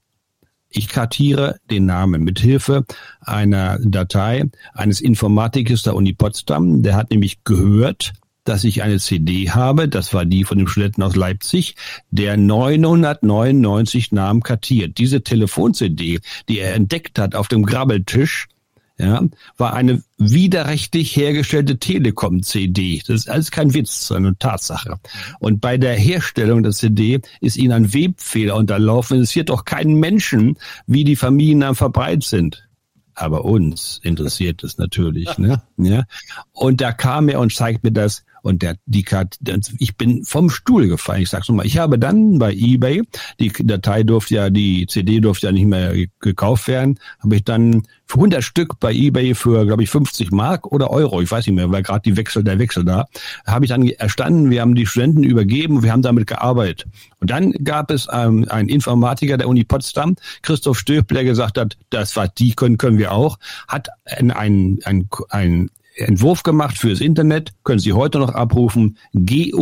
Ich 0.76 0.88
kartiere 0.88 1.56
den 1.70 1.86
Namen 1.86 2.24
mit 2.24 2.40
Hilfe 2.40 2.84
einer 3.20 3.78
Datei 3.80 4.44
eines 4.72 5.00
Informatikers 5.00 5.84
der 5.84 5.94
Uni 5.94 6.12
Potsdam. 6.14 6.82
Der 6.82 6.96
hat 6.96 7.10
nämlich 7.10 7.44
gehört, 7.44 8.12
dass 8.44 8.64
ich 8.64 8.82
eine 8.82 9.00
CD 9.00 9.50
habe, 9.50 9.88
das 9.88 10.14
war 10.14 10.24
die 10.24 10.44
von 10.44 10.58
dem 10.58 10.68
Studenten 10.68 11.02
aus 11.02 11.16
Leipzig, 11.16 11.76
der 12.10 12.36
999 12.36 14.12
Namen 14.12 14.42
kartiert. 14.42 14.98
Diese 14.98 15.22
Telefon-CD, 15.22 16.20
die 16.48 16.58
er 16.58 16.74
entdeckt 16.74 17.18
hat 17.18 17.34
auf 17.34 17.48
dem 17.48 17.64
Grabbeltisch, 17.64 18.48
ja, 18.96 19.22
war 19.56 19.74
eine 19.74 20.04
widerrechtlich 20.18 21.16
hergestellte 21.16 21.78
Telekom-CD. 21.78 23.02
Das 23.04 23.16
ist 23.16 23.30
alles 23.30 23.50
kein 23.50 23.74
Witz, 23.74 24.06
sondern 24.06 24.38
Tatsache. 24.38 25.00
Und 25.40 25.60
bei 25.60 25.78
der 25.78 25.94
Herstellung 25.94 26.62
der 26.62 26.70
CD 26.70 27.20
ist 27.40 27.56
ihnen 27.56 27.72
ein 27.72 27.92
Webfehler 27.92 28.54
unterlaufen. 28.54 29.16
Es 29.16 29.20
interessiert 29.22 29.48
doch 29.48 29.64
keinen 29.64 29.98
Menschen, 29.98 30.58
wie 30.86 31.02
die 31.02 31.16
Familiennamen 31.16 31.74
verbreitet 31.74 32.22
sind. 32.22 32.68
Aber 33.16 33.44
uns 33.44 34.00
interessiert 34.02 34.62
es 34.62 34.78
natürlich, 34.78 35.38
ne? 35.38 35.62
Ja. 35.76 36.04
Und 36.52 36.80
da 36.80 36.92
kam 36.92 37.28
er 37.28 37.40
und 37.40 37.52
zeigt 37.52 37.82
mir 37.82 37.92
das 37.92 38.24
und 38.44 38.60
der, 38.60 38.76
die 38.84 39.02
Karte, 39.02 39.38
ich 39.78 39.96
bin 39.96 40.22
vom 40.22 40.50
Stuhl 40.50 40.86
gefallen. 40.86 41.22
Ich 41.22 41.30
sag's 41.30 41.48
nochmal. 41.48 41.64
Ich 41.64 41.78
habe 41.78 41.98
dann 41.98 42.38
bei 42.38 42.52
eBay, 42.52 43.02
die 43.40 43.50
Datei 43.50 44.02
durfte 44.02 44.34
ja, 44.34 44.50
die 44.50 44.86
CD 44.86 45.20
durfte 45.20 45.46
ja 45.46 45.52
nicht 45.52 45.66
mehr 45.66 45.94
gekauft 46.20 46.68
werden, 46.68 46.98
habe 47.20 47.36
ich 47.36 47.44
dann 47.44 47.84
für 48.06 48.18
100 48.18 48.44
Stück 48.44 48.78
bei 48.80 48.92
eBay 48.92 49.34
für, 49.34 49.64
glaube 49.64 49.82
ich, 49.82 49.88
50 49.88 50.30
Mark 50.30 50.66
oder 50.66 50.90
Euro, 50.90 51.22
ich 51.22 51.30
weiß 51.30 51.46
nicht 51.46 51.56
mehr, 51.56 51.70
weil 51.70 51.82
gerade 51.82 52.02
die 52.02 52.18
Wechsel, 52.18 52.44
der 52.44 52.58
Wechsel 52.58 52.84
da, 52.84 53.06
habe 53.46 53.64
ich 53.64 53.70
dann 53.70 53.88
erstanden, 53.88 54.50
wir 54.50 54.60
haben 54.60 54.74
die 54.74 54.84
Studenten 54.84 55.24
übergeben, 55.24 55.82
wir 55.82 55.90
haben 55.90 56.02
damit 56.02 56.26
gearbeitet. 56.26 56.84
Und 57.20 57.30
dann 57.30 57.52
gab 57.64 57.90
es 57.90 58.06
ähm, 58.12 58.46
einen 58.50 58.68
Informatiker 58.68 59.38
der 59.38 59.48
Uni 59.48 59.64
Potsdam, 59.64 60.16
Christoph 60.42 60.78
Stöb, 60.78 61.08
der 61.08 61.24
gesagt 61.24 61.56
hat, 61.56 61.78
das 61.88 62.14
war 62.14 62.28
die 62.28 62.54
können, 62.54 62.76
können 62.76 62.98
wir 62.98 63.12
auch, 63.12 63.38
hat 63.68 63.88
ein, 64.04 64.30
ein, 64.30 64.80
ein, 64.84 65.08
ein 65.30 65.70
Entwurf 65.96 66.42
gemacht 66.42 66.76
fürs 66.76 67.00
Internet, 67.00 67.52
können 67.62 67.78
Sie 67.78 67.92
heute 67.92 68.18
noch 68.18 68.34
abrufen, 68.34 68.98
geogen.de. 69.12 69.60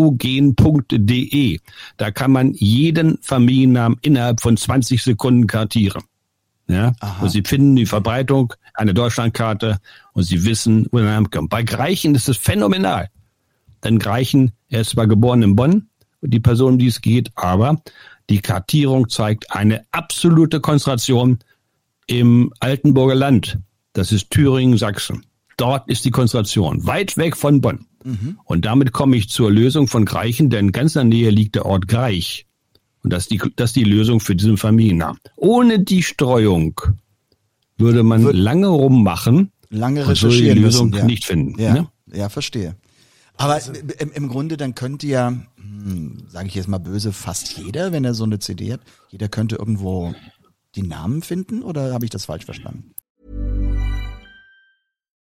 Da 1.96 2.10
kann 2.10 2.32
man 2.32 2.54
jeden 2.54 3.18
Familiennamen 3.20 3.98
innerhalb 4.00 4.40
von 4.40 4.56
20 4.56 5.02
Sekunden 5.02 5.46
kartieren. 5.46 6.02
Ja, 6.68 6.92
und 7.20 7.28
Sie 7.28 7.42
finden 7.44 7.76
die 7.76 7.86
Verbreitung, 7.86 8.54
eine 8.74 8.94
Deutschlandkarte 8.94 9.78
und 10.14 10.22
Sie 10.22 10.44
wissen, 10.44 10.86
wo 10.90 10.98
der 10.98 11.06
Name 11.06 11.28
kommt. 11.28 11.50
Bei 11.50 11.62
Greichen 11.62 12.14
ist 12.14 12.28
es 12.28 12.38
phänomenal. 12.38 13.08
Denn 13.84 13.98
Greichen, 13.98 14.52
er 14.68 14.82
ist 14.82 14.90
zwar 14.90 15.06
geboren 15.06 15.42
in 15.42 15.56
Bonn, 15.56 15.88
die 16.22 16.40
Person, 16.40 16.74
um 16.74 16.78
die 16.78 16.86
es 16.86 17.00
geht, 17.00 17.30
aber 17.34 17.82
die 18.30 18.40
Kartierung 18.40 19.08
zeigt 19.08 19.50
eine 19.50 19.84
absolute 19.90 20.60
Konzentration 20.60 21.40
im 22.06 22.52
Altenburger 22.60 23.16
Land. 23.16 23.58
Das 23.92 24.12
ist 24.12 24.30
Thüringen, 24.30 24.78
Sachsen. 24.78 25.26
Dort 25.62 25.88
ist 25.88 26.04
die 26.04 26.10
Konzentration, 26.10 26.84
weit 26.86 27.16
weg 27.16 27.36
von 27.36 27.60
Bonn. 27.60 27.86
Und 28.44 28.64
damit 28.64 28.90
komme 28.90 29.16
ich 29.16 29.28
zur 29.28 29.48
Lösung 29.52 29.86
von 29.86 30.04
Greichen, 30.04 30.50
denn 30.50 30.72
ganz 30.72 30.96
in 30.96 31.08
der 31.10 31.18
Nähe 31.18 31.30
liegt 31.30 31.54
der 31.54 31.66
Ort 31.66 31.86
Greich. 31.86 32.46
Und 33.04 33.12
das 33.12 33.24
ist 33.24 33.30
die, 33.30 33.40
das 33.54 33.70
ist 33.70 33.76
die 33.76 33.84
Lösung 33.84 34.18
für 34.18 34.34
diesen 34.34 34.56
Familiennamen. 34.56 35.18
Ohne 35.36 35.78
die 35.78 36.02
Streuung 36.02 36.80
würde 37.78 38.02
man 38.02 38.24
Wird- 38.24 38.34
lange 38.36 38.66
rummachen 38.66 39.52
Lange 39.70 40.04
und 40.04 40.20
würde 40.22 40.36
die 40.36 40.50
Lösung 40.50 40.90
müssen. 40.90 40.98
Ja. 41.00 41.04
nicht 41.06 41.24
finden. 41.24 41.60
Ja, 41.60 41.72
Ne? 41.74 41.88
ja 42.12 42.28
verstehe. 42.28 42.74
Aber 43.36 43.60
im, 43.98 44.10
im 44.12 44.28
Grunde, 44.28 44.56
dann 44.56 44.74
könnte 44.74 45.06
ja, 45.06 45.28
hm, 45.56 46.24
sage 46.28 46.48
ich 46.48 46.54
jetzt 46.56 46.68
mal 46.68 46.78
böse, 46.78 47.12
fast 47.12 47.56
jeder, 47.56 47.92
wenn 47.92 48.04
er 48.04 48.14
so 48.14 48.24
eine 48.24 48.38
CD 48.40 48.72
hat, 48.72 48.80
jeder 49.10 49.28
könnte 49.28 49.56
irgendwo 49.56 50.12
die 50.74 50.82
Namen 50.82 51.22
finden 51.22 51.62
oder 51.62 51.92
habe 51.92 52.04
ich 52.04 52.10
das 52.10 52.24
falsch 52.26 52.44
verstanden? 52.46 52.90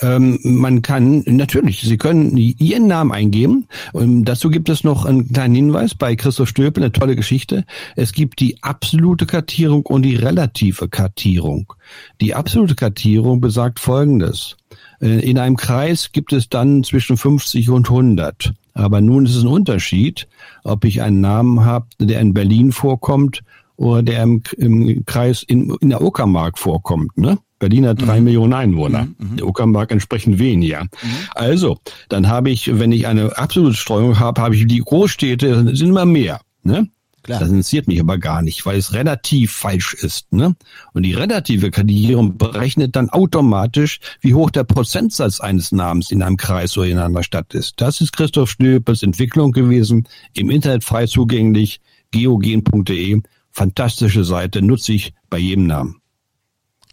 Ähm, 0.00 0.38
man 0.42 0.82
kann, 0.82 1.22
natürlich, 1.26 1.82
Sie 1.82 1.96
können 1.96 2.36
Ihren 2.36 2.86
Namen 2.86 3.12
eingeben. 3.12 3.66
Und 3.92 4.24
dazu 4.24 4.50
gibt 4.50 4.68
es 4.68 4.84
noch 4.84 5.04
einen 5.04 5.32
kleinen 5.32 5.54
Hinweis 5.54 5.94
bei 5.94 6.16
Christoph 6.16 6.48
Stöpel, 6.48 6.82
eine 6.82 6.92
tolle 6.92 7.16
Geschichte. 7.16 7.64
Es 7.96 8.12
gibt 8.12 8.40
die 8.40 8.62
absolute 8.62 9.26
Kartierung 9.26 9.84
und 9.86 10.02
die 10.02 10.16
relative 10.16 10.88
Kartierung. 10.88 11.72
Die 12.20 12.34
absolute 12.34 12.74
Kartierung 12.74 13.40
besagt 13.40 13.80
Folgendes. 13.80 14.56
Äh, 15.00 15.20
In 15.28 15.38
einem 15.38 15.56
Kreis 15.56 16.12
gibt 16.12 16.32
es 16.32 16.48
dann 16.48 16.84
zwischen 16.84 17.16
50 17.16 17.70
und 17.70 17.88
100. 17.88 18.52
Aber 18.74 19.00
nun 19.00 19.26
ist 19.26 19.36
es 19.36 19.42
ein 19.42 19.48
Unterschied, 19.48 20.26
ob 20.64 20.84
ich 20.84 21.00
einen 21.00 21.20
Namen 21.20 21.64
habe, 21.64 21.86
der 22.00 22.20
in 22.20 22.34
Berlin 22.34 22.72
vorkommt 22.72 23.42
oder 23.76 24.02
der 24.02 24.22
im, 24.22 24.42
im 24.56 25.04
Kreis 25.06 25.42
in, 25.42 25.74
in 25.80 25.90
der 25.90 26.02
Uckermark 26.02 26.58
vorkommt. 26.58 27.16
Ne? 27.16 27.38
Berlin 27.64 27.86
hat 27.86 28.02
drei 28.02 28.20
Millionen 28.20 28.52
Einwohner, 28.52 29.08
der 29.18 29.46
Uckermark 29.46 29.90
entsprechend 29.90 30.38
weniger. 30.38 30.86
Also, 31.34 31.78
dann 32.10 32.28
habe 32.28 32.50
ich, 32.50 32.78
wenn 32.78 32.92
ich 32.92 33.06
eine 33.06 33.38
absolute 33.38 33.74
Streuung 33.74 34.18
habe, 34.18 34.42
habe 34.42 34.54
ich 34.54 34.66
die 34.66 34.80
Großstädte, 34.80 35.74
sind 35.74 35.88
immer 35.88 36.04
mehr. 36.04 36.42
Ne? 36.62 36.90
Klar. 37.22 37.40
Das 37.40 37.48
interessiert 37.48 37.88
mich 37.88 37.98
aber 38.00 38.18
gar 38.18 38.42
nicht, 38.42 38.66
weil 38.66 38.76
es 38.76 38.92
relativ 38.92 39.50
falsch 39.50 39.94
ist. 39.94 40.30
Ne? 40.30 40.54
Und 40.92 41.04
die 41.04 41.14
relative 41.14 41.70
Kartierung 41.70 42.36
berechnet 42.36 42.96
dann 42.96 43.08
automatisch, 43.08 43.98
wie 44.20 44.34
hoch 44.34 44.50
der 44.50 44.64
Prozentsatz 44.64 45.40
eines 45.40 45.72
Namens 45.72 46.10
in 46.10 46.22
einem 46.22 46.36
Kreis 46.36 46.76
oder 46.76 46.88
in 46.88 46.98
einer 46.98 47.22
Stadt 47.22 47.54
ist. 47.54 47.80
Das 47.80 48.02
ist 48.02 48.12
Christoph 48.12 48.50
Stöpels 48.50 49.02
Entwicklung 49.02 49.52
gewesen, 49.52 50.06
im 50.34 50.50
Internet 50.50 50.84
frei 50.84 51.06
zugänglich, 51.06 51.80
geogen.de. 52.10 53.22
Fantastische 53.52 54.24
Seite, 54.24 54.60
nutze 54.60 54.92
ich 54.92 55.14
bei 55.30 55.38
jedem 55.38 55.66
Namen. 55.66 56.02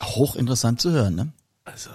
Hochinteressant 0.01 0.81
zu 0.81 0.91
hören, 0.91 1.15
ne? 1.15 1.31
Also. 1.63 1.89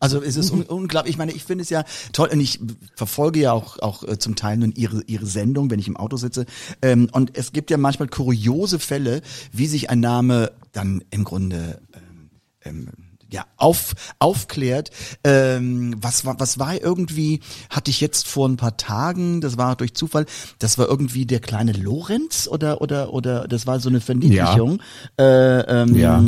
Also 0.00 0.22
es 0.22 0.36
ist 0.36 0.50
un 0.50 0.64
unglaublich. 0.64 1.14
Ich 1.14 1.18
meine, 1.18 1.32
ich 1.32 1.44
finde 1.44 1.62
es 1.62 1.70
ja 1.70 1.82
toll 2.12 2.28
und 2.30 2.38
ich 2.38 2.60
verfolge 2.94 3.40
ja 3.40 3.52
auch 3.52 3.78
auch 3.78 4.02
äh, 4.02 4.18
zum 4.18 4.36
Teil 4.36 4.58
nun 4.58 4.72
ihre 4.72 5.02
ihre 5.06 5.24
Sendung, 5.24 5.70
wenn 5.70 5.78
ich 5.78 5.88
im 5.88 5.96
Auto 5.96 6.18
sitze. 6.18 6.44
Ähm, 6.82 7.08
und 7.12 7.38
es 7.38 7.52
gibt 7.52 7.70
ja 7.70 7.78
manchmal 7.78 8.08
kuriose 8.08 8.78
Fälle, 8.78 9.22
wie 9.50 9.66
sich 9.66 9.88
ein 9.88 10.00
Name 10.00 10.52
dann 10.72 11.02
im 11.08 11.24
Grunde 11.24 11.80
ähm, 11.94 12.30
ähm, 12.64 12.88
ja, 13.30 13.46
auf, 13.56 13.94
aufklärt. 14.18 14.90
Ähm, 15.24 15.96
was 16.00 16.24
war, 16.24 16.38
was 16.38 16.58
war 16.58 16.80
irgendwie, 16.80 17.40
hatte 17.70 17.90
ich 17.90 18.00
jetzt 18.00 18.26
vor 18.26 18.48
ein 18.48 18.56
paar 18.56 18.76
Tagen, 18.76 19.40
das 19.40 19.56
war 19.58 19.76
durch 19.76 19.94
Zufall, 19.94 20.26
das 20.58 20.78
war 20.78 20.88
irgendwie 20.88 21.26
der 21.26 21.40
kleine 21.40 21.72
Lorenz 21.72 22.48
oder, 22.48 22.80
oder, 22.80 23.12
oder, 23.12 23.48
das 23.48 23.66
war 23.66 23.80
so 23.80 23.88
eine 23.88 24.00
Verniedlichung, 24.00 24.80
äh, 25.18 25.60
ähm, 25.60 25.94
Ja. 25.96 26.24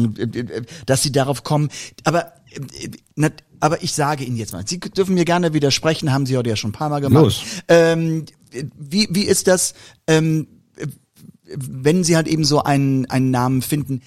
dass 0.86 1.02
sie 1.02 1.12
darauf 1.12 1.44
kommen. 1.44 1.68
Aber, 2.04 2.32
äh, 2.54 3.30
aber 3.60 3.82
ich 3.82 3.92
sage 3.92 4.24
Ihnen 4.24 4.36
jetzt 4.36 4.52
mal, 4.52 4.66
Sie 4.66 4.80
dürfen 4.80 5.14
mir 5.14 5.24
gerne 5.24 5.54
widersprechen, 5.54 6.12
haben 6.12 6.26
Sie 6.26 6.36
heute 6.36 6.50
ja 6.50 6.56
schon 6.56 6.70
ein 6.70 6.74
paar 6.74 6.90
Mal 6.90 7.00
gemacht. 7.00 7.24
Los. 7.24 7.42
Ähm, 7.68 8.26
wie, 8.76 9.08
wie 9.10 9.24
ist 9.24 9.46
das, 9.46 9.74
ähm, 10.06 10.46
wenn 11.44 12.04
Sie 12.04 12.16
halt 12.16 12.26
eben 12.28 12.44
so 12.44 12.62
einen, 12.62 13.06
einen 13.06 13.30
Namen 13.30 13.62
finden, 13.62 14.02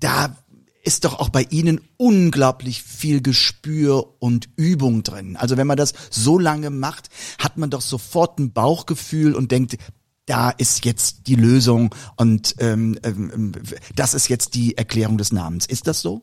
da 0.00 0.36
ist 0.82 1.04
doch 1.04 1.18
auch 1.20 1.28
bei 1.28 1.46
Ihnen 1.50 1.80
unglaublich 1.96 2.82
viel 2.82 3.22
Gespür 3.22 4.14
und 4.18 4.48
Übung 4.56 5.02
drin. 5.02 5.36
Also 5.36 5.56
wenn 5.56 5.66
man 5.66 5.76
das 5.76 5.94
so 6.10 6.38
lange 6.38 6.70
macht, 6.70 7.08
hat 7.38 7.56
man 7.56 7.70
doch 7.70 7.80
sofort 7.80 8.38
ein 8.38 8.52
Bauchgefühl 8.52 9.34
und 9.34 9.52
denkt, 9.52 9.78
da 10.26 10.50
ist 10.50 10.84
jetzt 10.84 11.26
die 11.26 11.34
Lösung 11.34 11.94
und 12.16 12.54
ähm, 12.58 12.98
ähm, 13.02 13.52
das 13.94 14.14
ist 14.14 14.28
jetzt 14.28 14.54
die 14.54 14.76
Erklärung 14.76 15.18
des 15.18 15.32
Namens. 15.32 15.66
Ist 15.66 15.86
das 15.86 16.00
so? 16.00 16.22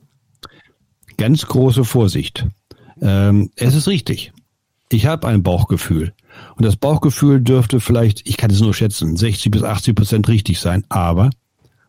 Ganz 1.18 1.46
große 1.46 1.84
Vorsicht. 1.84 2.46
Ähm, 3.02 3.52
es 3.56 3.76
ist 3.76 3.88
richtig. 3.88 4.32
Ich 4.92 5.06
habe 5.06 5.28
ein 5.28 5.44
Bauchgefühl. 5.44 6.14
Und 6.56 6.66
das 6.66 6.76
Bauchgefühl 6.76 7.42
dürfte 7.42 7.80
vielleicht, 7.80 8.28
ich 8.28 8.38
kann 8.38 8.52
es 8.52 8.62
nur 8.62 8.74
schätzen, 8.74 9.18
60 9.18 9.52
bis 9.52 9.64
80 9.64 9.96
Prozent 9.96 10.28
richtig 10.28 10.60
sein, 10.60 10.86
aber 10.90 11.30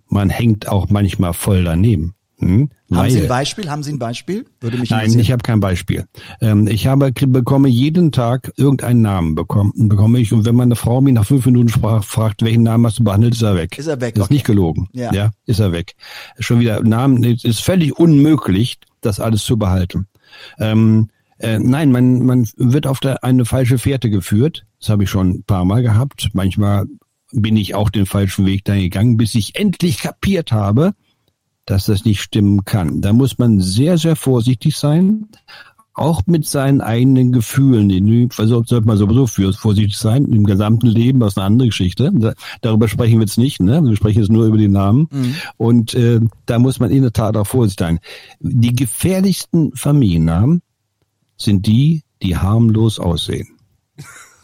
man 0.06 0.30
hängt 0.30 0.68
auch 0.68 0.88
manchmal 0.88 1.32
voll 1.32 1.64
daneben. 1.64 2.14
Hm? 2.40 2.70
Haben 2.92 3.10
Sie 3.10 3.22
ein 3.22 3.28
Beispiel? 3.28 3.70
Haben 3.70 3.82
Sie 3.82 3.92
ein 3.92 3.98
Beispiel? 3.98 4.46
Würde 4.60 4.78
mich 4.78 4.90
Nein, 4.90 5.16
ich 5.18 5.30
habe 5.30 5.42
kein 5.42 5.60
Beispiel. 5.60 6.06
Ähm, 6.40 6.66
ich 6.66 6.86
habe 6.86 7.12
bekomme 7.12 7.68
jeden 7.68 8.12
Tag 8.12 8.52
irgendeinen 8.56 9.02
Namen 9.02 9.34
bekommen, 9.34 9.72
bekomme 9.76 10.18
ich 10.18 10.32
und 10.32 10.46
wenn 10.46 10.54
meine 10.54 10.74
Frau 10.74 11.00
mich 11.02 11.12
nach 11.12 11.26
fünf 11.26 11.44
Minuten 11.44 11.68
sprach, 11.68 12.02
fragt, 12.02 12.42
welchen 12.42 12.62
Namen 12.62 12.86
hast 12.86 12.98
du 12.98 13.04
behandelt, 13.04 13.34
ist 13.34 13.42
er 13.42 13.56
weg. 13.56 13.78
Ist 13.78 13.86
er 13.86 14.00
weg, 14.00 14.16
Ist 14.16 14.24
okay. 14.24 14.34
nicht 14.34 14.46
gelogen. 14.46 14.88
Ja. 14.92 15.12
ja, 15.12 15.30
ist 15.44 15.60
er 15.60 15.72
weg. 15.72 15.94
Schon 16.38 16.60
wieder 16.60 16.82
Namen 16.82 17.22
es 17.24 17.44
ist 17.44 17.60
völlig 17.60 17.98
unmöglich, 17.98 18.78
das 19.02 19.20
alles 19.20 19.44
zu 19.44 19.58
behalten. 19.58 20.06
Ähm, 20.58 21.08
äh, 21.38 21.58
nein, 21.58 21.92
man 21.92 22.24
man 22.24 22.48
wird 22.56 22.86
auf 22.86 23.00
der, 23.00 23.22
eine 23.22 23.44
falsche 23.44 23.76
Fährte 23.76 24.08
geführt. 24.08 24.64
Das 24.80 24.88
habe 24.88 25.04
ich 25.04 25.10
schon 25.10 25.30
ein 25.30 25.42
paar 25.44 25.66
Mal 25.66 25.82
gehabt. 25.82 26.30
Manchmal 26.32 26.86
bin 27.32 27.56
ich 27.56 27.74
auch 27.74 27.90
den 27.90 28.06
falschen 28.06 28.46
Weg 28.46 28.64
dann 28.64 28.80
gegangen, 28.80 29.16
bis 29.16 29.34
ich 29.34 29.56
endlich 29.56 29.98
kapiert 29.98 30.52
habe, 30.52 30.94
dass 31.70 31.86
das 31.86 32.04
nicht 32.04 32.20
stimmen 32.20 32.64
kann. 32.64 33.00
Da 33.00 33.12
muss 33.12 33.38
man 33.38 33.60
sehr, 33.60 33.96
sehr 33.96 34.16
vorsichtig 34.16 34.76
sein, 34.76 35.28
auch 35.94 36.22
mit 36.26 36.44
seinen 36.46 36.80
eigenen 36.80 37.30
Gefühlen, 37.30 38.28
also 38.36 38.64
sollte 38.64 38.86
man 38.86 38.96
sowieso 38.96 39.26
für, 39.26 39.52
vorsichtig 39.52 39.96
sein, 39.96 40.24
im 40.24 40.44
gesamten 40.44 40.86
Leben, 40.86 41.20
das 41.20 41.34
ist 41.34 41.38
eine 41.38 41.46
andere 41.46 41.68
Geschichte. 41.68 42.10
Da, 42.12 42.32
darüber 42.60 42.88
sprechen 42.88 43.18
wir 43.18 43.26
jetzt 43.26 43.38
nicht, 43.38 43.60
ne? 43.60 43.82
Wir 43.84 43.94
sprechen 43.94 44.20
jetzt 44.20 44.32
nur 44.32 44.46
über 44.46 44.56
die 44.56 44.68
Namen. 44.68 45.08
Mhm. 45.10 45.34
Und 45.58 45.94
äh, 45.94 46.20
da 46.46 46.58
muss 46.58 46.80
man 46.80 46.90
in 46.90 47.02
der 47.02 47.12
Tat 47.12 47.36
auch 47.36 47.46
vorsichtig 47.46 47.86
sein. 47.86 48.00
Die 48.40 48.74
gefährlichsten 48.74 49.76
Familiennamen 49.76 50.62
sind 51.36 51.66
die, 51.66 52.02
die 52.22 52.36
harmlos 52.36 52.98
aussehen. 52.98 53.48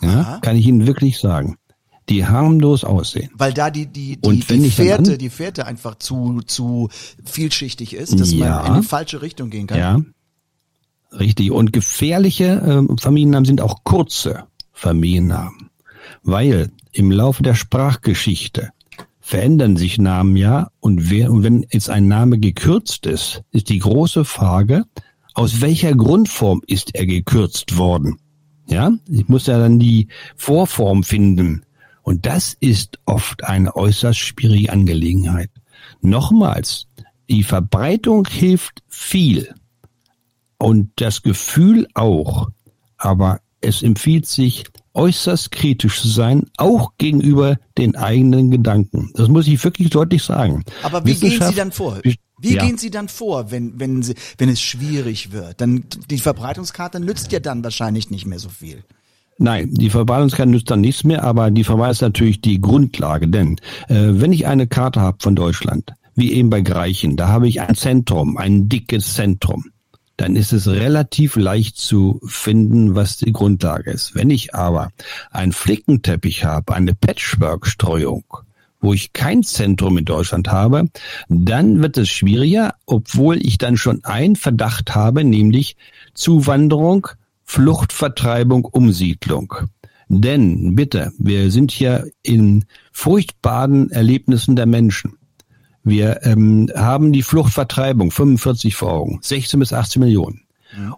Ja, 0.01 0.39
kann 0.43 0.57
ich 0.57 0.67
Ihnen 0.67 0.87
wirklich 0.87 1.19
sagen 1.19 1.57
die 2.09 2.27
harmlos 2.27 2.85
aussehen. 2.85 3.31
Weil 3.35 3.53
da 3.53 3.71
die, 3.71 3.87
die, 3.87 4.17
die, 4.17 4.41
die 4.41 4.71
Fährte, 4.71 5.13
an, 5.13 5.19
die 5.19 5.31
Fährte 5.31 5.67
einfach 5.67 5.97
zu, 5.97 6.41
zu 6.47 6.89
vielschichtig 7.25 7.95
ist, 7.95 8.19
dass 8.19 8.33
ja, 8.33 8.63
man 8.63 8.77
in 8.77 8.81
die 8.83 8.87
falsche 8.87 9.23
Richtung 9.23 9.51
gehen 9.51 9.67
kann. 9.67 9.79
Ja, 9.79 10.01
richtig. 11.19 11.51
Und 11.51 11.73
gefährliche 11.73 12.87
äh, 12.89 13.01
Familiennamen 13.01 13.45
sind 13.45 13.61
auch 13.61 13.83
kurze 13.85 14.45
Familiennamen. 14.73 15.71
Weil 16.23 16.71
im 16.93 17.11
Laufe 17.11 17.43
der 17.43 17.55
Sprachgeschichte 17.55 18.71
verändern 19.21 19.77
sich 19.77 19.99
Namen 19.99 20.37
ja 20.37 20.71
und, 20.79 21.11
wer, 21.11 21.33
und 21.33 21.43
wenn 21.43 21.67
jetzt 21.71 21.91
ein 21.91 22.07
Name 22.07 22.39
gekürzt 22.39 23.07
ist, 23.07 23.43
ist 23.51 23.69
die 23.69 23.81
große 23.81 24.25
Frage, 24.25 24.85
aus 25.35 25.61
welcher 25.61 25.95
Grundform 25.95 26.63
ist 26.67 26.95
er 26.95 27.07
gekürzt 27.07 27.77
worden? 27.77 28.19
Ja, 28.69 28.93
ich 29.09 29.29
muss 29.29 29.47
ja 29.47 29.59
dann 29.59 29.79
die 29.79 30.09
Vorform 30.37 31.03
finden. 31.03 31.66
Und 32.07 32.25
das 32.25 32.57
ist 32.61 33.01
oft 33.05 33.43
eine 33.43 33.75
äußerst 33.75 34.17
schwierige 34.21 34.71
Angelegenheit. 34.71 35.51
Nochmals, 36.03 36.87
die 37.29 37.43
Verbreitung 37.43 38.29
hilft 38.31 38.85
viel 38.87 39.53
und 40.57 40.93
das 40.95 41.23
Gefühl 41.23 41.89
auch, 41.95 42.49
aber 42.97 43.41
es 43.61 43.83
empfiehlt 43.83 44.27
sich, 44.27 44.67
äußerst 44.95 45.51
kritisch 45.51 46.01
zu 46.01 46.07
sein, 46.07 46.45
auch 46.59 46.93
gegenüber 46.97 47.57
den 47.77 47.97
eigenen 47.97 48.53
Gedanken. 48.53 49.11
Das 49.15 49.27
muss 49.27 49.49
ich 49.49 49.63
wirklich 49.65 49.91
deutlich 49.91 50.23
sagen. 50.23 50.65
Aber 50.85 51.05
wie 51.05 51.17
gehen 51.17 51.43
Sie 51.43 51.55
dann 51.57 51.73
vor? 51.73 52.01
Wie 52.05 52.55
ja. 52.55 52.65
gehen 52.65 52.79
Sie 52.79 52.91
dann 52.91 53.09
vor, 53.09 53.51
wenn, 53.51 53.81
wenn, 53.81 54.05
Sie, 54.05 54.15
wenn 54.39 54.49
es 54.49 54.61
schwierig 54.61 55.33
wird? 55.33 55.61
Dann, 55.61 55.85
die 56.09 56.19
Verbreitungskarte 56.19 57.01
nützt 57.01 57.33
ja 57.33 57.41
dann 57.41 57.65
wahrscheinlich 57.65 58.11
nicht 58.11 58.27
mehr 58.27 58.39
so 58.39 58.49
viel. 58.49 58.85
Nein, 59.39 59.69
die 59.75 59.91
Verwaltungskarte 59.91 60.51
nützt 60.51 60.71
dann 60.71 60.81
nichts 60.81 61.05
mehr, 61.05 61.23
aber 61.23 61.51
die 61.51 61.65
Verwahrung 61.65 61.91
ist 61.91 62.01
natürlich 62.01 62.41
die 62.41 62.61
Grundlage. 62.61 63.29
Denn 63.29 63.57
äh, 63.89 64.13
wenn 64.13 64.33
ich 64.33 64.47
eine 64.47 64.67
Karte 64.67 65.01
habe 65.01 65.19
von 65.21 65.37
Deutschland, 65.37 65.93
wie 66.15 66.33
eben 66.33 66.49
bei 66.49 66.63
Greichen, 66.63 67.17
da 67.17 67.29
habe 67.29 67.47
ich 67.47 67.61
ein 67.61 67.75
Zentrum, 67.75 68.39
ein 68.39 68.69
dickes 68.71 69.15
Zentrum, 69.15 69.67
dann 70.17 70.35
ist 70.35 70.55
es 70.55 70.67
relativ 70.67 71.37
leicht 71.37 71.77
zu 71.77 72.21
finden, 72.25 72.95
was 72.95 73.19
die 73.19 73.33
Grundlage 73.33 73.91
ist. 73.91 74.15
Wenn 74.15 74.31
ich 74.31 74.55
aber 74.55 74.91
einen 75.31 75.53
Flickenteppich 75.53 76.45
habe, 76.45 76.75
eine 76.75 76.95
Patchwork-Streuung, 76.95 78.25
wo 78.81 78.95
ich 78.95 79.13
kein 79.13 79.43
Zentrum 79.43 79.99
in 79.99 80.07
Deutschland 80.07 80.49
habe, 80.49 80.89
dann 81.29 81.83
wird 81.83 81.99
es 81.99 82.09
schwieriger, 82.09 82.75
obwohl 82.87 83.45
ich 83.45 83.59
dann 83.59 83.77
schon 83.77 84.05
einen 84.05 84.37
Verdacht 84.37 84.95
habe, 84.95 85.25
nämlich 85.25 85.77
Zuwanderung 86.15 87.09
Flucht, 87.47 87.93
Vertreibung, 87.93 88.65
Umsiedlung. 88.65 89.55
Denn, 90.09 90.77
bitte, 90.77 91.13
wir 91.19 91.51
sind 91.51 91.71
hier 91.71 92.09
in 92.23 92.65
furchtbaren 92.93 93.91
Erlebnissen 93.91 94.57
der 94.57 94.67
Menschen. 94.67 95.17
Wir 95.83 96.25
ähm, 96.25 96.71
haben 96.75 97.13
die 97.13 97.23
Fluchtvertreibung 97.23 98.11
45 98.11 98.75
vor 98.75 98.93
Augen, 98.93 99.19
16 99.23 99.61
bis 99.61 99.73
18 99.73 100.01
Millionen. 100.01 100.47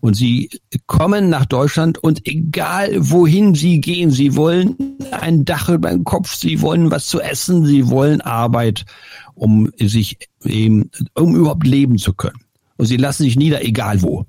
Und 0.00 0.14
sie 0.14 0.50
kommen 0.86 1.28
nach 1.28 1.44
Deutschland 1.44 1.98
und 1.98 2.26
egal 2.26 2.90
wohin 2.98 3.54
sie 3.54 3.80
gehen, 3.80 4.10
sie 4.10 4.34
wollen 4.34 4.76
ein 5.12 5.44
Dach 5.44 5.68
über 5.68 5.90
den 5.90 6.04
Kopf, 6.04 6.34
sie 6.34 6.62
wollen 6.62 6.90
was 6.90 7.06
zu 7.06 7.20
essen, 7.20 7.64
sie 7.64 7.88
wollen 7.88 8.20
Arbeit, 8.20 8.86
um 9.34 9.70
sich 9.78 10.18
eben, 10.44 10.90
um 11.14 11.36
überhaupt 11.36 11.66
leben 11.66 11.98
zu 11.98 12.14
können. 12.14 12.40
Und 12.76 12.86
sie 12.86 12.96
lassen 12.96 13.24
sich 13.24 13.36
nieder, 13.36 13.64
egal 13.64 14.02
wo. 14.02 14.24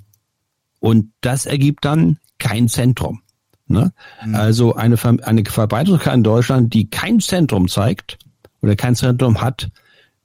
Und 0.79 1.11
das 1.21 1.45
ergibt 1.45 1.85
dann 1.85 2.17
kein 2.37 2.67
Zentrum. 2.67 3.21
Ne? 3.67 3.93
Mhm. 4.25 4.35
Also 4.35 4.75
eine, 4.75 4.97
eine 5.23 5.43
Verbreitungskarte 5.45 6.17
in 6.17 6.23
Deutschland, 6.23 6.73
die 6.73 6.89
kein 6.89 7.19
Zentrum 7.19 7.67
zeigt 7.67 8.17
oder 8.61 8.75
kein 8.75 8.95
Zentrum 8.95 9.41
hat, 9.41 9.69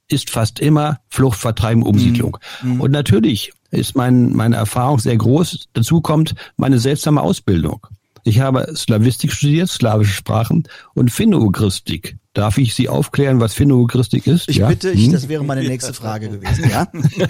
ist 0.09 0.31
fast 0.31 0.61
immer 0.61 1.01
Flucht, 1.09 1.39
Vertreiben, 1.39 1.83
Umsiedlung. 1.83 2.39
Mhm. 2.63 2.75
mhm. 2.75 2.81
Und 2.81 2.91
natürlich 2.91 3.53
ist 3.71 3.97
mein, 3.97 4.33
meine 4.33 4.57
Erfahrung 4.57 4.99
sehr 4.99 5.17
groß. 5.17 5.69
Dazu 5.73 6.01
kommt 6.01 6.35
meine 6.57 6.79
seltsame 6.79 7.21
Ausbildung. 7.21 7.87
Ich 8.25 8.41
habe 8.41 8.73
Slavistik 8.75 9.33
studiert, 9.33 9.69
slawische 9.69 10.15
Sprachen 10.15 10.67
und 10.95 11.11
Finno-Ugristik. 11.11 12.17
Darf 12.35 12.59
ich 12.59 12.75
Sie 12.75 12.89
aufklären, 12.89 13.41
was 13.41 13.55
Finno-Ugristik 13.55 14.27
ist? 14.27 14.49
Ich 14.49 14.57
ja? 14.57 14.67
bitte, 14.67 14.91
ich, 14.91 15.07
hm? 15.07 15.13
das 15.13 15.29
wäre 15.29 15.45
meine 15.45 15.63
nächste 15.63 15.95
Frage 15.95 16.29
gewesen, 16.29 16.69
ja? 16.69 16.89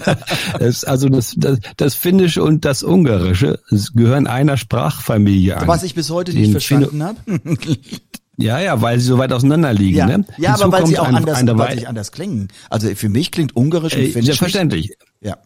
das, 0.58 0.84
also 0.84 1.10
das, 1.10 1.34
das, 1.36 1.58
das 1.76 1.94
Finnische 1.94 2.42
und 2.42 2.64
das 2.64 2.82
Ungarische 2.82 3.60
gehören 3.94 4.26
einer 4.26 4.56
Sprachfamilie 4.56 5.58
an. 5.58 5.68
Was 5.68 5.82
ich 5.82 5.94
bis 5.94 6.08
heute 6.08 6.32
nicht 6.32 6.50
verstanden 6.50 7.02
habe. 7.02 7.18
Ja, 8.36 8.58
ja, 8.58 8.82
weil 8.82 8.98
sie 8.98 9.06
so 9.06 9.16
weit 9.18 9.32
auseinander 9.32 9.72
liegen. 9.72 9.96
Ja, 9.96 10.06
ne? 10.06 10.24
ja 10.38 10.54
aber 10.54 10.72
weil 10.72 10.86
sie 10.86 10.98
auch 10.98 11.06
ein, 11.06 11.14
anders, 11.14 11.46
weil 11.56 11.78
sie 11.78 11.86
anders 11.86 12.10
klingen. 12.10 12.48
Also 12.68 12.92
für 12.96 13.08
mich 13.08 13.30
klingt 13.30 13.54
Ungarisch 13.54 13.94
und 13.94 14.00
äh, 14.00 14.08
Finnisch. 14.08 14.26
Selbstverständlich. 14.26 14.96
Ja. 15.20 15.38